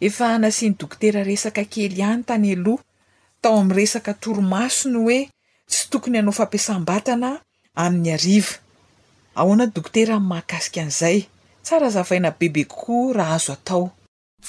efa 0.00 0.28
nasiany 0.40 0.74
dokotera 0.80 1.20
resaka 1.30 1.62
kely 1.72 2.00
hany 2.06 2.22
tany 2.28 2.48
aloha 2.56 2.82
tao 3.42 3.56
amin'ny 3.60 3.76
resaka 3.80 4.12
toromasony 4.22 4.98
hoe 5.04 5.18
tsy 5.70 5.82
tokony 5.92 6.16
hanao 6.20 6.34
fampiasanm-batana 6.40 7.30
amin'ny 7.84 8.10
ariva 8.16 8.54
ahoana 9.40 9.66
dokotera 9.76 10.16
n 10.22 10.26
mahagasika 10.30 10.80
an'izay 10.84 11.18
tsara 11.64 11.86
azavaina 11.92 12.30
bebe 12.40 12.62
kokoa 12.72 13.12
raha 13.18 13.34
azo 13.40 13.52
atao 13.56 13.84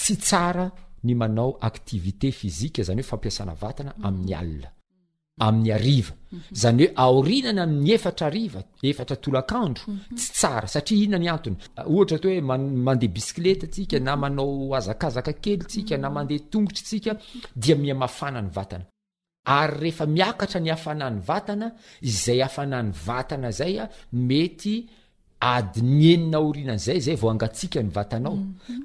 tsy 0.01 0.13
tsara 0.25 0.65
ny 1.05 1.13
manao 1.21 1.51
activité 1.71 2.27
fizika 2.39 2.81
zany 2.87 3.01
hoe 3.01 3.09
fampiasana 3.11 3.53
vatana 3.63 3.91
amin'ny 4.07 4.33
alina 4.41 4.69
amin'ny 5.45 5.71
ariva 5.77 6.13
mhm. 6.13 6.55
zany 6.61 6.87
hoe 6.87 6.93
aorinany 7.05 7.59
amin'ny 7.65 7.91
efatra 7.95 8.27
ariva 8.31 8.61
efatra 8.89 9.17
toloakandro 9.17 9.83
mhm. 9.87 10.15
tsy 10.17 10.29
tsara 10.37 10.67
satria 10.73 10.99
iina 11.05 11.17
ny 11.23 11.27
antonyohtraoe 11.33 12.37
ah, 12.37 12.59
mandea 12.87 13.09
bisikileta 13.17 13.65
sika 13.75 13.97
namaoaakey 13.99 15.11
santraazay 19.99 20.65
mhm. 20.71 20.73
afanany 22.47 22.91
vatana 23.07 23.49
zaya 23.59 23.85
mety 24.29 24.75
adi 25.53 25.81
ny 25.81 26.03
eninaaorinana 26.13 26.77
zay 26.85 26.99
zay 27.05 27.15
vao 27.21 27.29
angatsika 27.33 27.79
ny 27.83 27.89
vatanao 27.89 28.37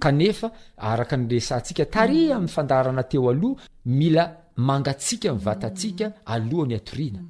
kanefa 0.02 0.48
araka 0.90 1.14
nyresantsika 1.16 1.84
ta 1.92 2.00
ami'ny 2.04 2.48
fandaranateoaoha 2.54 3.62
mila 3.98 4.24
mangatsiaka 4.56 5.30
nivatatsika 5.32 6.06
alohan'ny 6.32 6.74
atoriana 6.80 7.20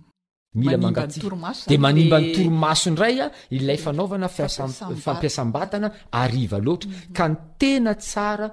mila 0.59 0.77
mangatsikadi 0.85 1.79
manimba 1.87 2.19
ny 2.23 2.29
toromaso 2.35 2.89
ndray 2.95 3.17
a 3.25 3.27
ilay 3.57 3.79
fanaovana 3.85 4.29
fampiasam-batana 5.05 5.89
ariva 6.23 6.59
loatra 6.67 6.89
mhm. 6.91 7.13
ka 7.17 7.25
ny 7.31 7.37
tena 7.61 7.93
tsara 8.05 8.47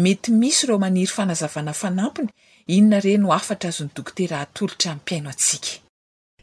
mety 0.08 0.30
misy 0.42 0.62
ireo 0.68 0.80
maniry 0.86 1.14
fanazavana 1.18 1.76
fanampony 1.84 2.32
inona 2.80 3.02
ireno 3.06 3.34
afatra 3.40 3.70
azyny 3.74 3.92
dokotera 4.02 4.36
atolotra 4.46 4.90
min'nypiaino 4.94 5.30
atsika 5.36 5.78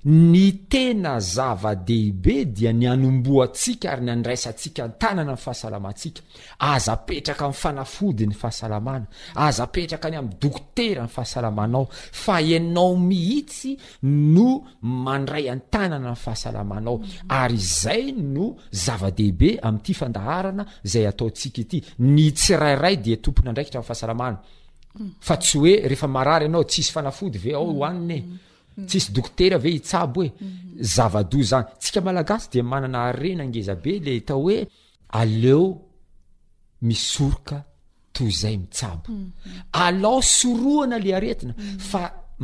ny 0.06 0.66
tena 0.68 1.16
zava-dehibe 1.18 2.44
dia 2.52 2.72
nanomboa 2.72 3.44
atsika 3.44 3.92
arynandraisatsika 3.92 4.88
tanana 4.98 5.36
fahasaamasika 5.36 6.20
azaeraka 6.58 7.46
mi' 7.48 7.54
fanafody 7.54 8.26
ny 8.26 8.32
fahasaa 8.34 9.00
azaerak 9.34 10.04
ny 10.10 10.16
amnokterany 10.16 11.08
fahasaanao 11.08 11.88
a 12.26 12.40
ianao 12.42 12.96
mihitsy 12.96 13.78
no 14.02 14.64
mandray 14.82 15.48
antanana 15.50 16.10
yfahasalamanao 16.12 17.00
ary 17.28 17.56
zayno 17.56 18.56
zava-dehibe 18.70 19.58
am'ty 19.62 19.94
ndahana 20.08 20.66
zay 20.82 21.06
ataotsikaty 21.08 21.80
ny 21.98 22.30
tsiyditompony 22.32 23.54
raikiay 23.56 23.82
fahayaao 23.82 24.38
tsizy 26.64 26.92
fanay 26.92 27.12
e 27.46 27.54
aohoannye 27.54 28.22
Mm. 28.78 28.86
tsisy 28.88 29.12
dokotera 29.12 29.56
ave 29.56 29.70
hitsabo 29.70 30.20
hoe 30.22 30.30
mm. 30.34 30.82
zavado 30.82 31.42
zany 31.50 31.64
tsika 31.80 32.00
malagasy 32.02 32.48
di 32.50 32.60
manana 32.62 33.00
arena 33.10 33.42
angezabe 33.42 33.92
le 34.04 34.12
atao 34.20 34.40
hoe 34.42 34.58
aleo 35.18 35.64
misoroka 36.86 37.58
toy 38.14 38.30
zay 38.40 38.56
mitsabo 38.58 39.02
mm, 39.08 39.28
alao 39.86 40.20
soroana 40.36 40.98
le 41.04 41.10
aretina 41.18 41.54
fa 41.90 42.02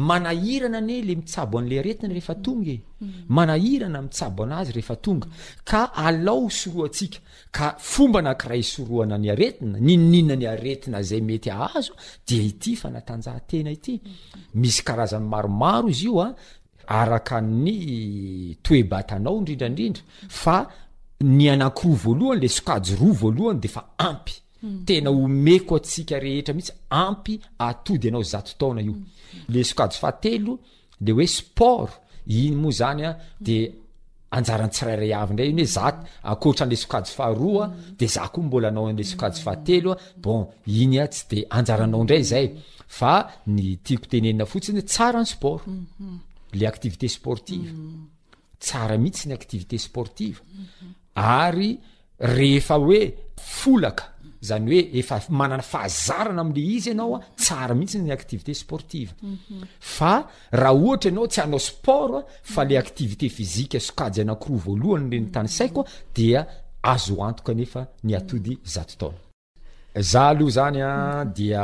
manahirana 0.09 0.79
ane 0.79 1.03
le 1.07 1.15
mitsabo 1.21 1.59
an'la 1.61 1.77
aretina 1.81 2.09
rehefa 2.09 2.35
tonga 2.35 2.71
e 2.73 2.81
mm. 3.01 3.09
manahirana 3.29 4.03
mitsabo 4.03 4.43
an'azy 4.45 4.73
rehefa 4.77 4.97
tonga 5.05 5.27
ka 5.69 5.81
alao 6.07 6.49
soroaatsika 6.61 7.19
ka 7.57 7.67
fomba 7.91 8.21
nankiray 8.27 8.63
soroana 8.73 9.17
ny 9.23 9.29
aretina 9.35 9.77
nynina 9.89 10.35
ny 10.41 10.47
aretina 10.55 10.99
zay 11.09 11.21
mety 11.29 11.51
ahazo 11.51 11.93
di 12.27 12.37
ity 12.51 12.73
fa 12.81 12.89
natanjahantena 12.95 13.71
ity 13.77 13.95
misy 14.61 14.81
kaazanymaromaro 14.89 15.89
izy 15.93 16.05
io 16.09 16.21
a 16.21 16.25
ah, 16.25 16.35
arakany 17.03 18.57
toebatanao 18.65 19.37
ndrindrandrindra 19.41 20.03
fa 20.43 20.57
ny 21.37 21.45
anakiroa 21.55 21.97
voalohany 22.03 22.41
le 22.43 22.49
sokajo 22.49 22.95
roa 23.01 23.15
voalohany 23.21 23.61
de 23.61 23.69
fa 23.69 23.83
ampy 23.99 24.35
Mm. 24.63 24.85
tena 24.85 25.11
omeko 25.11 25.77
atsika 25.81 26.19
rehetra 26.21 26.55
mihitsy 26.55 26.73
ampy 26.93 27.39
atody 27.67 28.09
anaozataona 28.11 28.81
io 28.85 28.93
mm. 28.93 29.05
le 29.55 29.63
sokao 29.65 29.89
fahatelo 30.03 30.59
le 31.01 31.13
oe 31.13 31.27
sport 31.27 31.93
inymoa 32.27 32.71
zanya 32.81 33.11
de 33.41 33.57
mm. 33.73 33.79
anjarany 34.37 34.71
tsirairay 34.75 35.13
a 35.19 35.27
ndray 35.33 35.49
iny 35.53 35.61
hoeza 35.65 35.83
akoatra 36.33 36.65
n'le 36.67 36.77
sokaofahara 36.83 37.67
de 37.99 38.07
za 38.15 38.21
koa 38.33 38.45
mbolanaoleaaiisay 38.45 39.41
mhm. 50.63 50.71
mhm. 51.17 51.73
rehefa 52.33 52.75
oe 52.91 53.01
folaka 53.59 54.05
zany 54.41 54.71
hoe 54.71 54.99
efa 54.99 55.19
manana 55.29 55.63
fahazarana 55.63 56.41
am'le 56.41 56.61
izy 56.77 56.89
ianao 56.91 57.17
a 57.17 57.21
tsara 57.37 57.75
mihintsy 57.75 57.99
ny 58.01 58.11
activité 58.13 58.53
sportive 58.55 59.13
mhm. 59.23 59.67
fa 59.79 60.13
raha 60.51 60.75
ohatra 60.81 61.11
anao 61.13 61.27
tsy 61.29 61.41
anao 61.41 61.59
sport 61.59 62.15
a 62.15 62.21
fa 62.43 62.65
le 62.65 62.77
activité 62.79 63.29
fizika 63.29 63.79
sokajy 63.81 64.21
anakoroa 64.23 64.63
voalohany 64.65 65.09
le 65.11 65.19
ny 65.21 65.31
tany 65.35 65.49
saikoa 65.59 65.85
dia 66.17 66.41
azo 66.83 67.21
antoka 67.25 67.53
nefa 67.55 67.83
ny 68.05 68.13
atody 68.17 68.53
ztaoza 68.75 70.23
aloha 70.31 70.51
zany 70.59 70.79
a 70.89 70.91
mhm. 70.91 71.33
dia 71.37 71.63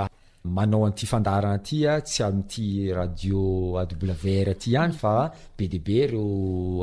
manao 0.57 0.85
anity 0.87 1.07
mhm. 1.07 1.13
fandaharana 1.13 1.55
atya 1.59 1.93
tsy 2.07 2.21
ami'ity 2.29 2.67
radio 3.01 3.41
awr 3.81 4.49
ty 4.63 4.71
any 4.83 4.93
fa 5.01 5.15
be 5.57 5.65
debe 5.73 5.99
reo 6.13 6.29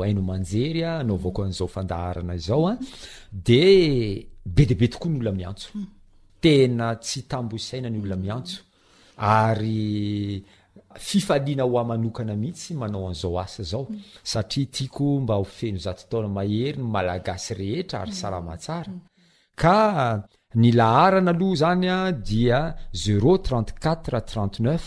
hainomanjerya 0.02 0.90
anao 1.02 1.16
vaoko 1.22 1.40
n'zaondan 1.46 2.38
zao 2.46 2.64
a 2.70 2.72
de 3.46 4.33
be 4.44 4.66
debe 4.68 4.88
tokoa 4.92 5.10
ny 5.10 5.16
olona 5.22 5.32
miantso 5.38 5.70
hmm. 5.72 5.86
tena 6.44 6.88
tsy 7.00 7.22
htambo 7.24 7.56
isaina 7.60 7.88
ny 7.90 7.98
olona 8.02 8.16
miantso 8.20 8.60
ary 9.16 10.44
fifaliana 11.06 11.64
ho 11.64 11.78
ah 11.80 11.84
manokana 11.90 12.36
mihitsy 12.40 12.74
manao 12.82 13.08
an'izao 13.08 13.38
asa 13.44 13.62
zao 13.70 13.84
hmm. 13.88 14.00
satria 14.32 14.66
tiako 14.74 15.06
mba 15.24 15.34
hofeno 15.40 15.78
zato 15.86 16.04
taona 16.10 16.28
mahery 16.36 16.76
ny 16.78 16.82
malagasy 16.94 17.52
rehetra 17.60 18.00
ary 18.04 18.10
hmm. 18.12 18.20
salamatsara 18.20 18.92
ka 19.60 19.78
ny 20.60 20.70
laharana 20.80 21.30
aloha 21.34 21.54
zany 21.62 21.88
a 21.96 21.98
dia 22.28 22.60
zero 23.04 23.32
tent4t 23.36 24.20
tentneuf 24.30 24.86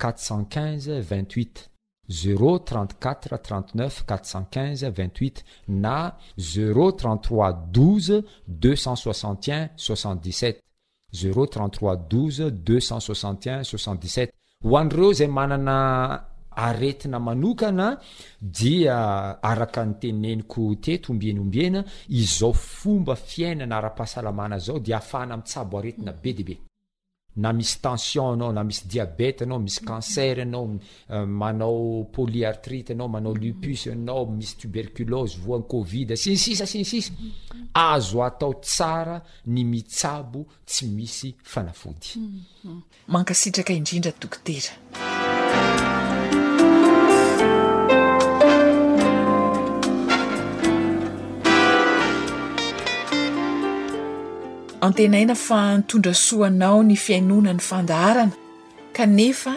4t 0.00 0.16
cent 0.26 0.46
q5inze 0.54 0.94
2ingt8t 1.08 1.69
ze 2.10 2.34
34 2.34 3.36
39 3.38 4.04
4 4.04 4.84
28 4.86 5.44
na 5.68 6.12
ze33 6.38 8.22
2 8.46 8.76
61 8.76 9.68
67 9.76 10.60
z33 11.12 11.96
2 12.64 13.62
6 13.62 13.82
7 13.82 14.28
hoandreo 14.62 15.12
zay 15.12 15.26
manana 15.28 16.24
aretina 16.50 17.18
manokana 17.18 17.96
dia 18.42 18.96
araka 19.42 19.84
ny 19.84 19.94
teneniko 20.00 20.74
teto 20.82 21.12
ombienyombiena 21.14 21.84
izao 22.08 22.52
fomba 22.52 23.14
fiainana 23.16 23.74
ara-pahasalamana 23.80 24.58
zao 24.58 24.78
dia 24.78 24.96
ahafahana 24.96 25.34
ami'ntsabo 25.34 25.78
aretina 25.78 26.12
be 26.22 26.32
diabe 26.38 26.56
na 27.36 27.52
misy 27.52 27.78
tension 27.80 28.32
anao 28.32 28.52
na 28.52 28.64
misy 28.64 28.86
diabete 28.88 29.42
anao 29.44 29.58
misy 29.58 29.80
cancer 29.84 30.40
anao 30.40 30.76
euh, 31.10 31.26
manao 31.26 32.04
polyartrite 32.12 32.90
anao 32.92 33.08
manao 33.08 33.34
lupus 33.34 33.86
anao 33.86 34.26
misy 34.26 34.56
tuberculose 34.58 35.36
voany 35.38 35.64
covid 35.70 36.16
sinysisa 36.16 36.66
sinysisa 36.66 37.12
azo 37.74 38.22
atao 38.24 38.54
tsara 38.54 39.22
ny 39.46 39.64
mitsabo 39.64 40.46
tsy 40.66 40.86
misy 40.86 41.34
fanafody 41.44 42.18
mankasitraka 43.08 43.72
indrindra 43.72 44.12
tokotera 44.12 44.74
antenaina 54.80 55.34
fa 55.34 55.76
nitondra 55.76 56.14
soanao 56.14 56.82
ny 56.82 56.96
fiainona 56.96 57.52
ny 57.52 57.58
fandaharana 57.60 58.32
kanefa 58.96 59.52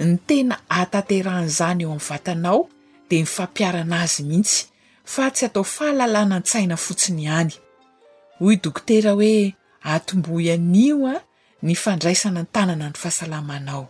ny 0.00 0.10
tena 0.26 0.56
ataterahan'izany 0.78 1.82
eo 1.84 1.88
amiy 1.96 2.06
vatanao 2.10 2.60
di 3.08 3.16
nifampiarana 3.22 3.96
azy 4.04 4.22
mihitsy 4.30 4.58
fa 5.12 5.24
tsy 5.34 5.44
atao 5.48 5.64
fahalalàna 5.74 6.34
antsaina 6.38 6.76
fotsiny 6.84 7.20
ihany 7.26 7.52
hoy 8.40 8.54
dokotera 8.64 9.10
hoe 9.18 9.36
atomboyanio 9.94 10.98
a 11.06 11.20
ny 11.66 11.74
fandraisana 11.82 12.40
ntanana 12.46 12.86
ny 12.90 12.96
fahasalamanao 13.02 13.84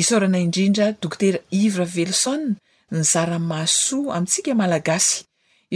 isorana 0.00 0.38
indrindra 0.46 0.86
dokotera 1.02 1.38
ivra 1.50 1.84
velson 1.94 2.42
nyzaramaso 2.92 3.98
amintsika 4.14 4.52
malagasy 4.60 5.14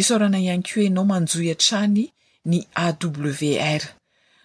isorana 0.01 0.39
iankoe 0.47 0.85
inao 0.89 1.05
manjoiantrany 1.11 2.05
ny 2.51 2.59
awr 2.85 3.83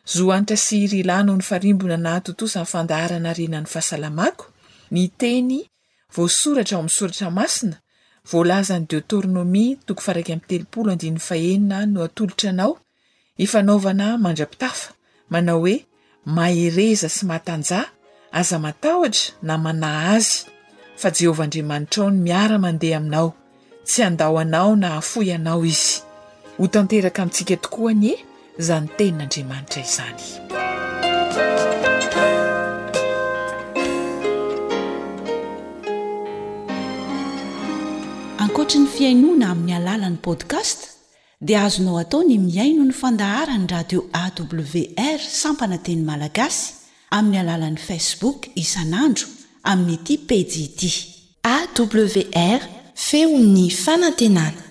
zohanitra 0.07 0.55
sy 0.55 0.87
ry 0.87 1.01
lanoh 1.03 1.35
ny 1.35 1.43
farimbona 1.43 1.99
na 1.99 2.13
totosanyfandaharanarenany 2.23 3.67
fahasalamako 3.67 4.45
ny 4.95 5.03
teny 5.19 5.59
voasoratra 6.15 6.75
ao 6.79 6.87
ami'ny 6.87 6.95
soratra 6.97 7.27
masina 7.39 7.75
voalazany 8.31 8.85
detornomitofa 8.87 10.13
no 11.93 12.07
tolotra 12.15 12.49
anao 12.49 12.71
ifanaovana 13.45 14.07
mandrapitafa 14.23 14.89
manao 15.31 15.61
oe 15.67 15.75
mahereza 16.35 17.09
sy 17.15 17.25
mahatanja 17.29 17.79
aza 18.39 18.57
matahotra 18.59 19.23
na 19.43 19.57
mana 19.57 19.89
azy 20.15 20.47
fa 21.01 21.11
jehovandriamanitra 21.11 21.99
ao 22.07 22.11
ny 22.11 22.19
miaramandeha 22.27 22.97
aminao 22.97 23.29
tsy 23.85 24.01
andaoanao 24.07 24.75
na 24.75 24.95
afoy 25.01 25.35
anao 25.35 25.65
izy 25.65 25.99
ho 26.57 26.67
tanteraka 26.67 27.19
amintsika 27.21 27.55
tokoa 27.59 27.91
any 27.91 28.09
e 28.11 28.26
zany 28.63 28.87
tenin'andriamanitra 28.97 29.81
izany 29.89 30.21
ankoatry 38.43 38.79
ny 38.83 38.87
fiainoana 38.97 39.49
amin'ny 39.51 39.75
alalan'ni 39.79 40.19
podkast 40.27 40.79
dia 41.47 41.63
azonao 41.65 41.97
atao 42.01 42.23
ny 42.27 42.37
miaino 42.39 42.83
ny 42.85 42.93
fandaharany 43.01 43.67
radio 43.71 44.01
awr 44.23 45.19
sampana 45.41 45.77
teny 45.85 46.01
malagasy 46.09 46.73
amin'ny 47.17 47.37
alalan'i 47.43 47.81
facebook 47.89 48.39
isanandro 48.63 49.25
amin'nyiti 49.63 50.13
pediidi 50.29 50.91
awr 51.55 52.61
feon'ny 53.09 53.69
fanantenana 53.83 54.66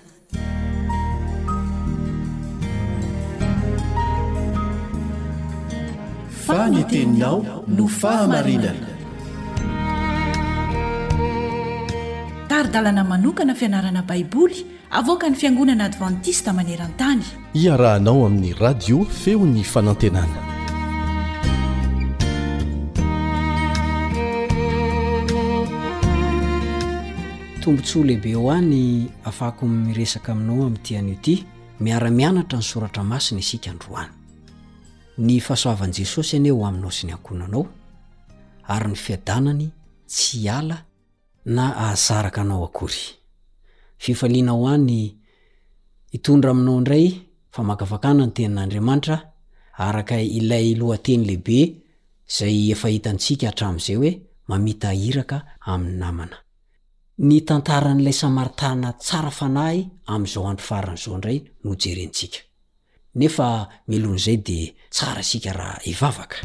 nyteninao 6.65 7.63
no 7.67 7.87
fahamarinana 7.87 8.87
taridalana 12.49 13.03
manokana 13.03 13.55
fianarana 13.55 14.01
baiboly 14.01 14.65
avoka 14.91 15.29
ny 15.29 15.35
fiangonana 15.35 15.85
advantista 15.85 16.49
maneran-tany 16.57 17.21
iarahanao 17.53 18.25
amin'ny 18.25 18.53
radio 18.57 19.05
feony 19.21 19.63
fanantenana 19.63 20.37
tombontsoa 27.61 28.05
lehibe 28.05 28.33
ho 28.33 28.51
any 28.57 29.09
afahako 29.25 29.65
miresaka 29.67 30.31
aminao 30.31 30.63
amin'ny 30.65 30.81
tianyity 30.87 31.45
miara-mianatra 31.79 32.57
ny 32.59 32.63
soratra 32.71 33.03
masiny 33.03 33.39
isika 33.45 33.71
androany 33.71 34.16
ny 35.17 35.39
fahasoavan' 35.41 35.91
jesosy 35.93 36.35
ane 36.37 36.49
aminao 36.49 36.91
si 36.91 37.07
ny 37.07 37.13
akonanao 37.13 37.65
ary 38.67 38.87
ny 38.89 38.95
fiadanany 38.95 39.69
tsy 40.05 40.49
ala 40.49 40.77
na 41.45 41.65
aarka 41.89 42.41
aao 42.45 42.65
ayiana 42.71 44.51
hoany 44.59 44.97
itondra 46.17 46.49
aminao 46.53 46.79
ndray 46.81 47.05
famaavakana 47.55 48.23
ny 48.27 48.31
teninandriamanta 48.35 49.15
ak 49.77 50.09
ilay 50.39 50.67
loatenylebe 50.81 51.59
zay 52.37 52.57
efahitansika 52.73 53.45
hatrazay 53.49 53.97
oe 54.01 54.11
mai 54.47 54.77
aia 54.81 55.23
yan'a 57.17 57.61
zaoanao 59.01 61.17
raye 61.25 61.51
nefa 63.19 63.67
milon' 63.89 64.15
izay 64.19 64.37
dea 64.37 64.73
tsara 64.93 65.23
sika 65.29 65.51
raha 65.59 65.79
hivavaka 65.87 66.37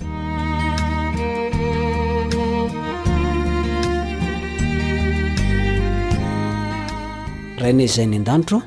rahainay 7.61 7.85
izayny 7.89 8.17
an-danitro 8.21 8.59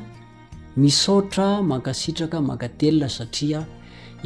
misotra 0.81 1.47
makasitraka 1.71 2.37
mankatelina 2.49 3.07
satria 3.17 3.59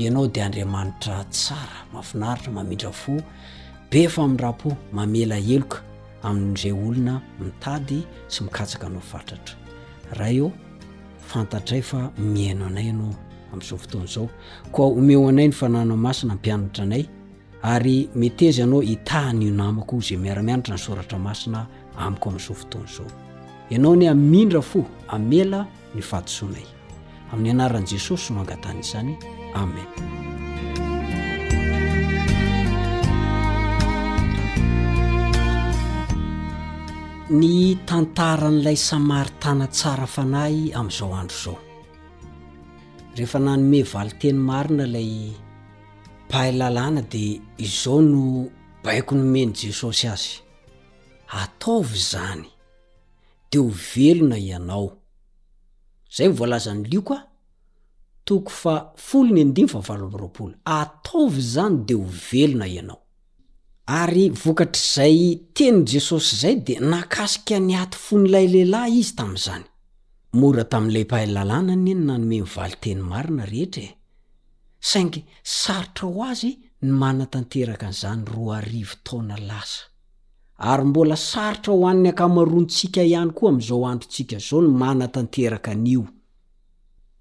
ianao 0.01 0.27
de 0.33 0.39
andriamanitra 0.47 1.15
tsara 1.33 1.79
mahafinaritra 1.93 2.49
mamindra 2.57 2.91
fo 3.01 3.13
be 3.91 4.01
fa 4.13 4.19
ami'nrahapo 4.25 4.69
mamela 4.97 5.37
heloka 5.49 5.77
amin'izay 6.27 6.73
olona 6.87 7.15
mitady 7.43 7.97
sy 8.31 8.39
mikatsaka 8.45 8.85
anao 8.89 9.01
fatratra 9.11 9.55
raha 10.17 10.33
eo 10.37 10.49
fantatraay 11.29 11.81
fa 11.89 11.99
miaino 12.33 12.65
anay 12.71 12.89
anao 12.95 13.15
amin'izao 13.51 13.77
fotoana 13.77 14.05
izao 14.05 14.27
koa 14.71 14.87
omeo 14.87 15.23
anay 15.29 15.47
ny 15.47 15.51
fananao 15.59 15.97
masina 15.97 16.33
ampianatra 16.33 16.83
anay 16.83 17.03
ary 17.63 18.09
metezy 18.15 18.61
anao 18.63 18.81
hitahanyionamako 18.81 19.95
zay 20.07 20.17
miaramianatra 20.17 20.75
ny 20.75 20.79
soratra 20.85 21.17
masina 21.19 21.67
amiko 21.97 22.29
amin'izao 22.29 22.55
fotoana 22.61 22.87
izao 22.89 23.07
ianao 23.71 23.95
ny 23.95 24.07
amindra 24.11 24.61
fo 24.61 24.79
amela 25.07 25.61
ny 25.95 26.01
fatosoanay 26.09 26.65
amin'ny 27.31 27.51
anaran'i 27.55 27.87
jesosy 27.91 28.29
no 28.33 28.39
angatanaizany 28.43 29.13
amenny 29.53 29.85
tantarn'lay 37.87 38.75
samaritanatsarafanayazaoadrao 38.89 41.68
rehefa 43.19 43.39
nanome 43.45 43.81
valy 43.91 44.11
teny 44.21 44.37
marina 44.49 44.83
ilay 44.87 45.11
pahay 46.29 46.51
lalàna 46.59 47.01
de 47.13 47.23
izao 47.65 47.99
no 48.13 48.23
baiko 48.83 49.13
nomeny 49.19 49.51
jesosy 49.59 50.05
azy 50.13 50.35
ataovy 51.41 51.97
zany 52.11 52.45
de 53.51 53.57
ho 53.61 53.69
velona 53.95 54.37
ianao 54.49 54.87
zay 56.15 56.27
nyvoalazany 56.27 56.81
lioko 56.91 57.13
a 57.13 57.21
toko 58.27 58.49
fa 58.61 58.75
folny 59.07 59.41
ataovy 60.79 61.41
zany 61.53 61.77
de 61.87 61.93
ho 61.99 62.05
velona 62.31 62.65
ianao 62.77 62.99
ary 63.99 64.25
vokatr'izay 64.43 65.17
tenyi 65.55 65.83
jesosy 65.91 66.33
zay 66.41 66.55
de 66.67 66.73
nakasika 66.91 67.55
ny 67.67 67.73
aty 67.83 67.97
fonylay 68.05 68.45
lehilahy 68.53 68.93
izy 69.01 69.13
tami'izany 69.19 69.65
mora 70.37 70.63
tami'la 70.63 71.05
pahay 71.09 71.27
lalàna 71.27 71.75
ne 71.75 71.91
ny 71.91 71.93
nanome 71.95 72.27
mivali-teny 72.29 73.01
marina 73.01 73.45
rehetra 73.45 73.81
e 73.83 73.89
saingy 74.79 75.23
sarotra 75.43 76.07
ho 76.07 76.23
azy 76.23 76.51
ny 76.81 76.91
mana 77.01 77.25
tanteraka 77.25 77.85
an'izany 77.87 78.23
ro 78.25 78.51
arivo 78.51 78.93
taona 79.03 79.35
lasa 79.39 79.89
ary 80.57 80.83
mbola 80.85 81.15
sarotra 81.15 81.73
ho 81.73 81.87
an'ny 81.87 82.09
ankamarontsika 82.09 83.01
ihany 83.03 83.31
koa 83.37 83.49
ami'izao 83.49 83.81
androntsikazao 83.89 84.61
ny 84.61 84.69
manatanteraka 84.81 85.71
anio 85.73 86.05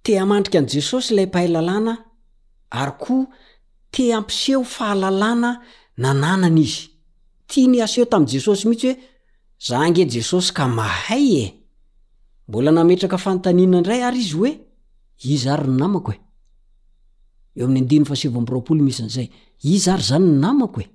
tea 0.05 0.25
mandrika 0.27 0.59
an' 0.59 0.69
jesosy 0.73 1.15
la 1.17 1.27
pahay 1.27 1.49
lalàna 1.49 1.95
ary 2.71 2.95
ko 3.01 3.15
te 3.91 4.13
hampiseho 4.13 4.61
fahalalàna 4.65 5.55
nananan' 6.03 6.61
izy 6.61 6.91
tiany 7.49 7.81
aseo 7.81 8.05
tamin' 8.05 8.29
jesosy 8.33 8.69
mihitsy 8.69 8.87
hoe 8.87 8.97
za 9.69 9.89
nge 9.89 10.05
jesosy 10.15 10.53
ka 10.53 10.65
ahay 10.69 11.29
e. 11.47 11.58
mbola 12.49 12.71
nametraka 12.73 13.19
fanontaniana 13.19 13.77
indray 13.79 14.03
ary 14.05 14.19
izy 14.21 14.33
hoe 14.37 14.53
izy 15.35 15.49
ary 15.51 15.69
nynamako 15.69 16.13
e 16.13 16.21
eo 17.61 17.69
a'y 17.69 18.81
misy 18.87 19.03
an'zay 19.07 19.29
izy 19.75 19.91
ary 19.91 20.03
zany 20.09 20.27
ny 20.33 20.39
namako 20.45 20.81
e 20.85 20.91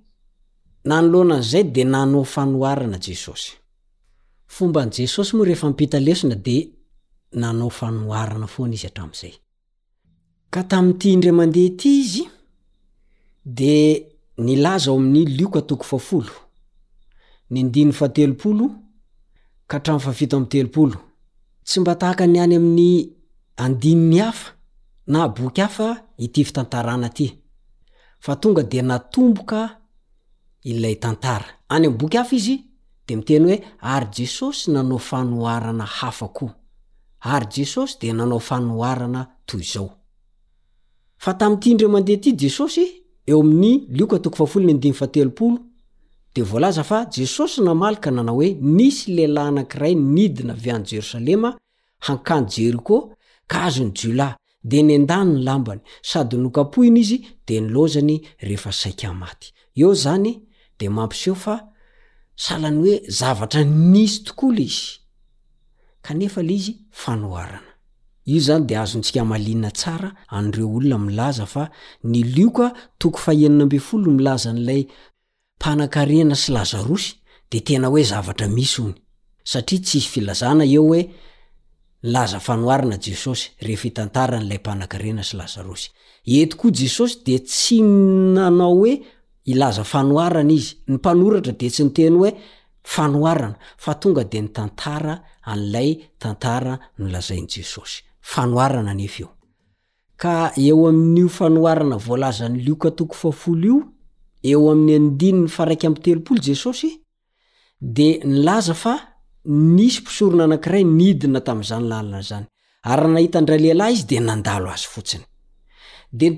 nanoloanan'izay 0.89 1.63
di 1.75 1.83
nanao 1.93 2.23
fanoharana 2.33 2.97
jesosy 3.05 3.51
fombany 4.55 4.91
jesosy 4.97 5.35
moa 5.35 5.45
rehefa 5.47 5.69
mpitalesona 5.69 6.35
de 6.35 6.57
nanao 7.33 7.69
fanoarana 7.69 8.47
fony 8.55 8.73
izy 8.75 8.87
atrami'izay 8.87 9.33
ka 10.53 10.61
tamin'nyity 10.71 11.07
indray 11.15 11.31
mandeha 11.39 11.65
ity 11.69 11.89
izy 11.99 12.23
di 13.45 14.03
nilaza 14.37 14.91
o 14.91 14.99
tsy 21.63 21.79
mba 21.79 21.95
tahaka 21.95 22.27
ny 22.27 22.37
any 22.39 22.55
amin'ny 22.55 22.93
andininy 23.57 24.19
hafa 24.19 24.51
na 25.07 25.27
boky 25.27 25.61
hafa 25.61 25.87
ityfitantarana 26.17 27.09
ty 27.09 27.25
fa 28.19 28.35
tonga 28.41 28.63
di 28.63 28.77
natomboka 28.81 29.59
ilay 30.69 30.95
tantara 31.03 31.45
any 31.75 31.85
amn'ny 31.87 31.97
boky 31.99 32.17
hafa 32.17 32.35
izy 32.39 32.55
de 33.07 33.13
miteny 33.15 33.43
hoe 33.47 33.57
ary 33.93 34.07
jesosy 34.15 34.71
nanao 34.71 34.97
fanoharana 34.97 35.85
hafa 35.99 36.27
ko 36.37 36.47
ary 37.33 37.47
jesosy 37.55 37.95
de 38.01 38.07
nanao 38.13 38.39
fanoharana 38.39 39.21
toy 39.45 39.61
izao 39.61 39.89
fa 41.23 41.31
tamyty 41.33 41.73
ndreo 41.73 41.89
mandeha 41.89 42.19
ty 42.21 42.31
jesosy 42.39 42.85
eo 43.29 43.41
amin'ny 43.41 43.71
lioka3 43.95 45.57
de 46.35 46.41
voalaza 46.45 46.83
fa 46.83 47.05
jesosy 47.15 47.61
namalyka 47.61 48.11
nanao 48.15 48.35
hoe 48.37 48.49
nisy 48.77 49.09
lelahy 49.17 49.47
anankiray 49.51 49.93
nidina 50.15 50.53
vy 50.63 50.69
any 50.75 50.85
jerosalema 50.91 51.49
hankany 52.05 52.45
jeriko 52.55 52.97
ka 53.47 53.57
azony 53.67 53.91
jula 53.99 54.37
de 54.63 54.79
nyendany 54.83 55.29
ny 55.33 55.43
lambany 55.45 55.81
ayniyeo 56.15 57.77
a 61.45 61.59
alany 62.55 62.77
oe 62.87 62.95
zavatra 63.19 63.61
nisy 63.91 64.23
tokoa 64.23 64.51
l 66.41 66.51
izy 66.51 66.79
o 72.55 72.69
aenina 73.27 73.65
mbe 73.65 73.79
folo 73.79 74.11
milaza 74.17 74.53
n'lay 74.53 74.83
panakarena 75.63 76.35
sy 76.35 76.51
lazarosy 76.57 77.13
de 77.51 77.59
tena 77.67 77.87
hoe 77.91 78.03
zavatra 78.09 78.47
misy 78.55 78.79
ony 78.85 78.95
satria 79.51 79.79
tsysy 79.83 80.09
filazana 80.13 80.65
eo 80.75 80.83
oe 80.91 81.01
laza 82.13 82.39
fanoarana 82.47 82.97
jesosy 83.05 83.45
rehefaitantara 83.65 84.37
n'lay 84.41 84.59
panankarena 84.67 85.23
sy 85.29 85.33
lazarosy 85.39 85.87
etokoa 86.41 86.71
jesosy 86.81 87.15
de 87.27 87.35
tsy 87.49 87.77
nanao 88.35 88.73
oe 88.83 88.93
ilaza 89.53 89.83
fanoarana 89.93 90.51
izy 90.59 90.71
ny 90.87 90.93
mpanoratra 90.99 91.53
de 91.59 91.67
tsy 91.73 91.81
nyteny 91.87 92.15
hoe 92.19 92.31
nnd 93.07 94.57
n 94.57 95.19
alay 95.53 95.89
tntara 96.21 96.73
nolazainyjesosy 96.97 98.03
eo 104.43 104.67
ami'ny 104.71 104.95
andininy 104.99 105.47
fa 105.55 105.63
raiky 105.67 105.87
amtelopolo 105.87 106.39
jesosy 106.47 106.87
de 107.95 108.07
nilaza 108.31 108.73
fa 108.83 108.95
nisy 109.75 110.01
pisorina 110.05 110.43
anakiray 110.47 110.83
nidina 110.97 111.39
tamyzany 111.47 111.85
lalana 111.91 112.21
zany 112.29 112.45
hnahita 112.87 113.39
nrahy 113.43 113.69
izy 113.93 114.05
d 114.09 114.17
anda 114.29 114.57
ayy 114.61 116.33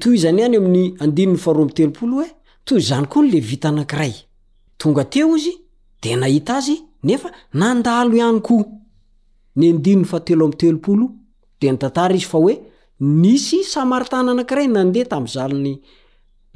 toy 2.74 2.82
zany 2.90 3.06
koa 3.12 3.24
n 3.26 3.30
levita 3.34 3.68
anakiray 3.74 4.14
tongateo 4.82 5.36
iz 5.42 5.48
d 6.02 6.06
nahita 6.22 6.54
azy 6.60 6.76
nefa 7.08 7.30
nandalo 7.60 8.16
any 8.30 8.40
ko 8.48 8.56
ny 9.60 9.66
andininy 9.74 10.06
fatelo 10.12 10.44
amy 10.46 10.56
telopolo 10.62 11.06
de 11.60 11.72
nitantara 11.72 12.14
izy 12.16 12.26
fa 12.32 12.38
oe 12.46 12.54
nisy 13.24 13.60
samartana 13.74 14.30
anakiray 14.36 14.68
nandeha 14.76 15.06
tam 15.12 15.26
zalny 15.36 15.74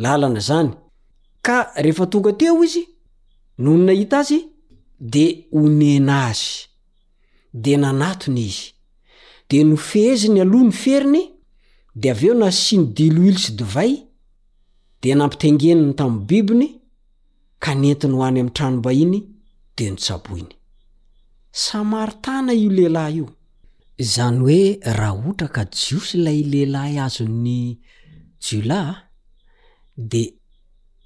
lalana 0.03 0.39
zany 0.49 0.71
ka 1.49 1.57
rehefa 1.83 2.05
tonga 2.11 2.31
teeo 2.39 2.63
izy 2.67 2.83
nonynahita 3.63 4.17
azy 4.23 4.39
dea 5.13 5.33
honena 5.55 6.15
azy 6.31 6.45
dea 7.63 7.77
nanatony 7.83 8.41
izy 8.51 8.65
dea 9.49 9.63
nofeheziny 9.69 10.39
aloha 10.43 10.65
ny 10.67 10.73
feriny 10.83 11.23
dea 12.01 12.13
avy 12.15 12.25
eo 12.29 12.35
na 12.41 12.49
siny 12.63 12.85
dilo 12.95 13.21
ily 13.29 13.39
sy 13.45 13.51
divay 13.59 13.91
dea 15.01 15.15
nampitengeniny 15.19 15.93
tamin'ny 15.99 16.25
bibiny 16.29 16.67
ka 17.63 17.71
nentiny 17.81 18.13
ho 18.17 18.21
any 18.27 18.37
ami'nytranombahiny 18.39 19.19
dia 19.75 19.89
notsaboiny 19.91 20.53
samaritana 21.65 22.51
io 22.63 22.69
lehilahy 22.77 23.15
io 23.17 23.27
izany 24.03 24.37
hoe 24.45 24.59
raha 24.99 25.19
otra 25.29 25.47
ka 25.55 25.63
jiosy 25.81 26.13
ilay 26.17 26.39
lehilahy 26.51 26.95
azon'ny 27.05 27.59
jola 28.45 28.79
di 30.11 30.21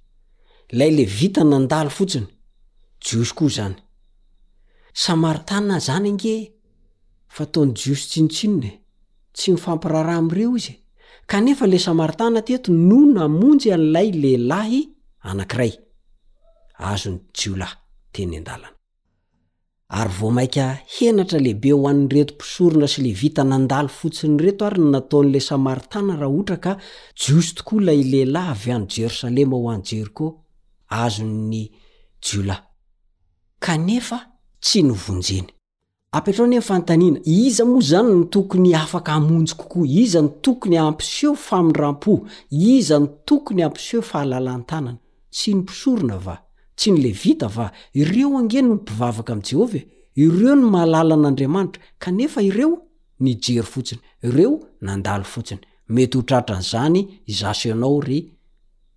lay 0.72 0.90
le 0.90 1.04
vita 1.04 1.44
nandalo 1.44 1.88
fotsiny 1.90 2.26
jiosy 3.00 3.34
koa 3.38 3.48
zany 3.56 3.76
samaritana 4.92 5.78
zany 5.78 6.08
ange 6.10 6.34
fa 7.34 7.44
taony 7.46 7.72
jiosy 7.78 8.06
tsinotsinonae 8.10 8.72
tsy 9.36 9.50
mifampiraraha 9.52 10.18
amireo 10.18 10.56
izy 10.56 10.72
e. 10.72 10.76
kanefa 11.26 11.66
le 11.66 11.78
samaritana 11.78 12.42
teto 12.48 12.72
no 12.72 12.98
namonjy 13.14 13.68
an'lay 13.76 14.08
lehlahy 14.22 14.80
anankirayazony 15.28 17.18
jiolyteny 17.38 18.36
ndanaayvo 18.40 20.28
maina 20.36 20.66
henatra 20.94 21.38
lehibe 21.38 21.70
ho 21.72 21.86
an'nyreto 21.90 22.34
mpisorona 22.34 22.86
sy 22.92 23.00
le 23.06 23.12
vita 23.20 23.42
nandalo 23.44 23.88
fotsiny 23.98 24.36
reto 24.44 24.64
ary 24.66 24.82
nataon'le 24.82 25.40
samaritana 25.50 26.12
raha 26.20 26.34
otra 26.40 26.56
ka 26.64 26.72
jiosy 27.22 27.54
tokoa 27.56 27.80
lay 27.88 28.00
lehilahy 28.12 28.50
avy 28.54 28.70
an' 28.76 28.86
jerosalema 28.94 29.56
ho 29.56 29.70
an 29.74 29.82
jeriko 29.88 30.26
azony 30.89 31.70
jula 32.20 32.64
kanefa 33.61 34.26
tsy 34.61 34.82
novonjeny 34.82 35.47
apetrao 36.12 36.47
ny 36.47 36.55
henfantanina 36.57 37.18
iza 37.24 37.64
moa 37.64 37.80
zany 37.80 38.12
ny 38.14 38.24
tokony 38.30 38.74
afaka 38.76 39.12
amonjy 39.12 39.55
kokoa 39.55 39.87
iza 39.87 40.22
ny 40.22 40.28
tokony 40.43 40.78
ampiseo 40.78 41.34
famindrampo 41.34 42.26
iza 42.51 42.99
ny 42.99 43.07
tokony 43.24 43.62
ampiseo 43.62 44.03
fahalalantanana 44.03 44.99
tsy 45.30 45.55
ny 45.55 45.61
mpisorona 45.61 46.16
va 46.18 46.43
tsy 46.76 46.91
ny 46.93 46.99
levita 47.03 47.49
va 47.49 47.72
ireo 47.95 48.39
angeno 48.39 48.74
ympivavaka 48.74 49.32
amjehova 49.32 49.78
ireo 50.14 50.55
ny 50.57 50.64
malalan'andriamanitra 50.74 51.82
kanefa 51.99 52.43
ireo 52.43 52.78
nyjery 53.20 53.62
fotsiny 53.66 54.01
ireo 54.22 54.61
nandalo 54.80 55.24
fotsiny 55.24 55.61
mety 55.89 56.18
otratran'zany 56.18 57.20
zasonao 57.28 58.01
ry 58.01 58.18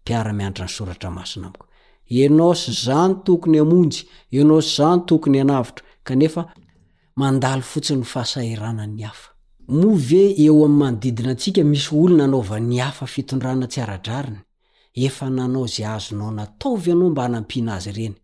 piaramiatra 0.06 0.66
ny 0.66 0.72
soratra 0.74 1.12
masinaaio 1.12 1.69
anao 2.12 2.54
s 2.56 2.70
zany 2.86 3.16
tokony 3.24 3.60
amonjy 3.60 4.08
anao 4.42 4.62
s 4.62 4.78
zany 4.78 5.02
tokony 5.06 5.40
anavitra 5.42 5.84
kanefanda 6.04 7.52
fotsiny 7.72 8.04
ahsaranany 8.22 9.04
ove 9.88 10.24
eo 10.44 10.58
am'ny 10.66 10.78
manodidina 10.82 11.30
antsika 11.34 11.62
misy 11.72 11.90
olona 11.96 12.24
anaova 12.28 12.56
ny 12.70 12.78
afa 12.90 13.06
fitondrana 13.14 13.68
tsyaradrariny 13.72 14.40
efa 15.08 15.26
nanao 15.38 15.66
zay 15.74 15.86
azonao 15.96 16.32
nataovy 16.40 16.90
anao 16.96 17.10
mba 17.14 17.22
hanampiana 17.28 17.72
azy 17.78 17.90
ireny 17.94 18.16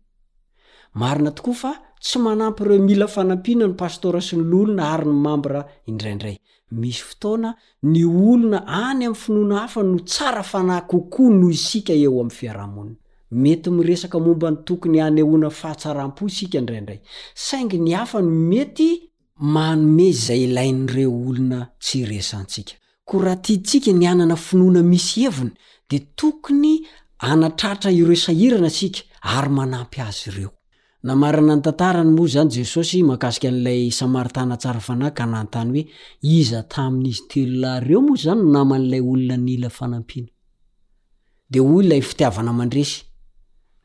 marina 1.00 1.30
tokoa 1.36 1.56
fa 1.62 1.72
tsy 2.02 2.16
manampy 2.26 2.60
iro 2.64 2.74
mila 2.88 3.06
fanampiana 3.16 3.64
ny 3.68 3.74
pastora 3.82 4.20
sy 4.26 4.34
ny 4.36 4.42
loolona 4.50 4.82
ary 4.94 5.06
ny 5.12 5.18
mambra 5.26 5.60
indraindray 5.90 6.36
misy 6.80 7.00
fotoana 7.08 7.50
ny 7.92 8.00
olona 8.28 8.58
any 8.84 9.02
amny 9.06 9.16
finoana 9.22 9.56
hafa 9.62 9.80
no 9.90 9.98
tsara 10.10 10.42
fanahy 10.50 10.82
kokoa 10.90 11.30
noho 11.38 11.52
isika 11.58 11.92
eoahn 12.06 12.90
mety 13.30 13.70
miresaka 13.70 14.18
momba 14.20 14.50
ny 14.50 14.56
tokony 14.64 15.00
anyhona 15.00 15.50
fahatsaram-po 15.50 16.26
isika 16.28 16.58
indraindray 16.58 17.00
saingy 17.34 17.78
ny 17.78 17.92
hafany 17.94 18.26
mety 18.30 19.02
manome 19.40 20.12
zay 20.12 20.42
ilain'ireo 20.44 21.10
olona 21.30 21.70
tsy 21.82 22.04
resantsika 22.04 22.72
ko 23.08 23.18
raha 23.18 23.36
tidintsika 23.36 23.92
ny 23.92 24.06
anana 24.08 24.36
finoana 24.36 24.82
misy 24.82 25.24
evina 25.26 25.50
di 25.90 25.98
tokony 26.16 26.86
anatratra 27.18 27.90
ireo 27.92 28.16
sahirana 28.16 28.66
ansika 28.68 29.00
ary 29.36 29.48
manampy 29.50 30.00
azy 30.00 30.30
ireoaana 30.30 31.54
ny 31.56 31.60
tantarany 31.66 32.10
moa 32.16 32.28
zany 32.34 32.50
jesosy 32.54 33.02
mahakasika 33.02 33.48
an'lay 33.48 33.90
samaritana 33.90 34.56
tsara 34.56 34.80
fanayka 34.80 35.26
nantany 35.26 35.70
hoe 35.74 35.84
iza 36.22 36.62
tamin'izy 36.62 37.22
telonayreo 37.30 38.00
moa 38.06 38.16
zany 38.24 38.42
naman'ilay 38.54 39.00
olona 39.00 39.36
ni 39.36 39.56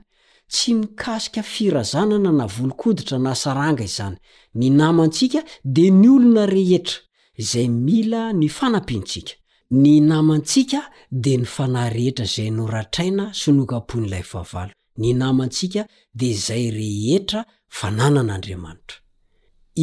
tsy 0.52 0.70
mikasika 0.80 1.42
firazanana 1.42 2.30
na 2.38 2.46
volokoditra 2.56 3.18
na 3.24 3.32
saranga 3.42 3.82
izany 3.90 4.16
ny 4.58 4.66
namantsika 4.78 5.40
di 5.74 5.90
ny 6.00 6.08
olona 6.16 6.44
rehetra 6.54 6.98
izay 7.42 7.68
mila 7.68 8.32
ny 8.32 8.48
fanampintsika 8.48 9.32
ny 9.70 10.00
namantsika 10.00 10.82
de 11.10 11.36
nyfanahy 11.38 11.90
rehetra 11.94 12.24
zay 12.26 12.50
noratraina 12.50 13.24
sonokaponylay 13.34 14.22
aval 14.40 14.70
ny 14.98 15.12
namantsika 15.14 15.82
de 16.14 16.26
izay 16.34 16.64
rehetra 16.70 17.40
fananan'andriamanitra 17.78 18.96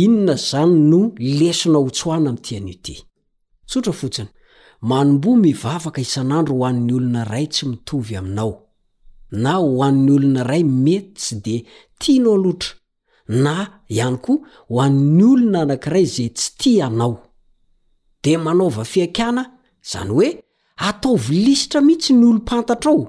inona 0.04 0.36
zany 0.50 0.76
no 0.92 1.02
lesona 1.40 1.80
hotsoana 1.86 2.30
amtianioty 2.34 2.96
tsotrafotsiny 3.70 4.30
manombo 4.90 5.32
mivavaka 5.44 6.02
isan'andro 6.02 6.56
hoanny 6.62 6.94
olona 6.94 7.24
ray 7.24 7.48
tsy 7.48 7.66
mitovy 7.68 8.16
aminao 8.16 8.54
na 9.44 9.52
ho 9.56 9.84
any 9.86 10.12
olona 10.16 10.44
ray 10.44 10.64
mety 10.64 11.14
tsy 11.22 11.36
de 11.46 11.66
tiano 12.00 12.34
alotra 12.34 12.72
na 13.28 13.54
iany 13.98 14.18
ko 14.18 14.34
ho 14.70 14.82
annnny 14.82 15.24
olona 15.24 15.62
anankiray 15.62 16.06
za 16.06 16.30
tsy 16.30 16.52
ti 16.58 16.82
anao 16.82 17.20
de 18.24 18.38
manaova 18.38 18.86
fiakana 18.86 19.50
zany 19.92 20.10
hoe 20.16 20.30
ataovy 20.88 21.38
lisitra 21.46 21.80
mihitsy 21.88 22.14
ny 22.16 22.26
olompantatrao 22.30 23.02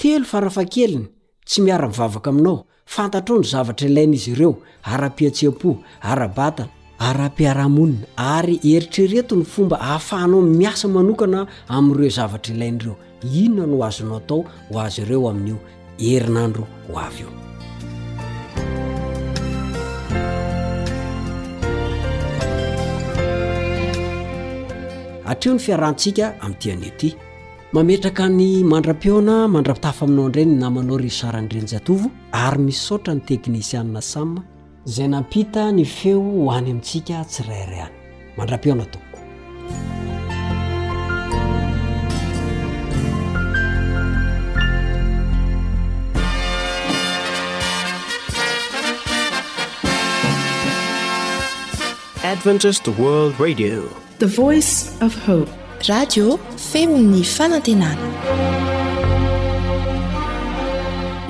telo 0.00 0.24
fa 0.30 0.38
rafa 0.44 0.64
keliny 0.74 1.06
tsy 1.48 1.58
miara-mivavaka 1.64 2.30
aminao 2.32 2.58
fantatrao 2.94 3.38
ny 3.40 3.46
zavatra 3.52 3.86
ilaina 3.88 4.14
izy 4.18 4.30
ireo 4.34 4.52
ara-piatseapo 4.92 5.70
arabatana 6.12 6.70
arapiaramonina 7.08 8.06
ary 8.34 8.56
heritrereto 8.66 9.34
ny 9.36 9.44
fomba 9.52 9.76
ahafahanao 9.86 10.40
miasa 10.60 10.86
manokana 10.94 11.38
amin'ireo 11.76 12.16
zavatra 12.18 12.52
ilainyireo 12.54 12.96
inona 13.42 13.66
no 13.66 13.76
o 13.80 13.84
azonao 13.88 14.18
atao 14.22 14.42
ho 14.70 14.76
azo 14.86 15.02
ireo 15.04 15.24
amin'io 15.32 15.58
herinandro 16.04 16.64
ho 16.86 16.92
avy 17.06 17.24
io 17.24 17.30
atrio 25.30 25.52
ny 25.54 25.58
fiarahantsika 25.58 26.34
ami' 26.42 26.58
tianyaty 26.58 27.14
mametraka 27.72 28.28
ny 28.38 28.64
mandra-piona 28.70 29.46
mandratafy 29.48 30.04
aminao 30.04 30.26
indreny 30.26 30.52
n 30.56 30.58
namanao 30.58 30.98
rysaranydrinjy 30.98 31.78
tovo 31.86 32.10
ary 32.32 32.58
misotra 32.58 33.14
ny 33.14 33.20
teknisianna 33.26 34.00
samma 34.02 34.42
zay 34.84 35.08
nampita 35.08 35.70
ny 35.72 35.84
feo 35.84 36.18
hoany 36.20 36.70
amintsika 36.70 37.22
tsirairy 37.24 37.80
any 37.80 37.90
mandra-peona 38.36 38.84
tokoadvetie 52.82 53.22
wrd 53.30 53.38
radio 53.86 54.09
oifpe 54.26 55.44
radio 55.88 56.38
feminy 56.72 57.24
fanantenana 57.24 58.08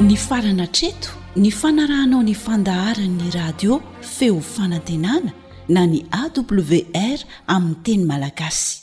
ny 0.09 0.17
farana 0.19 0.67
treto 0.67 1.11
ny 1.37 1.51
fanarahanao 1.53 2.23
nyfandaharanny 2.23 3.31
radio 3.35 3.81
feo 4.03 4.41
fanantenana 4.41 5.31
na 5.69 5.87
ny 5.87 6.03
awr 6.11 7.19
aminy 7.47 7.75
teny 7.87 8.05
malagasy 8.11 8.81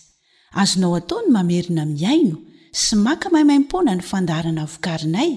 azonao 0.52 0.96
ataony 0.96 1.28
mamerina 1.32 1.86
miaino 1.86 2.38
sy 2.72 2.96
maka 2.96 3.30
maiymaimpona 3.30 3.96
ny 3.96 4.02
fandaharana 4.02 4.66
vokarinay 4.66 5.32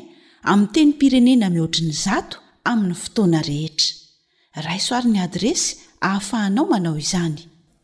ami 0.45 0.67
teny 0.71 0.93
pirenena 0.93 1.51
mihoatriny 1.51 1.93
zato 1.93 2.39
amin'ny 2.65 2.95
fotoana 2.95 3.43
rehetra 3.43 3.97
raisoarin'ny 4.63 5.19
adresy 5.21 5.77
ahafahanao 6.01 6.67
manao 6.71 6.97
izany 6.99 7.50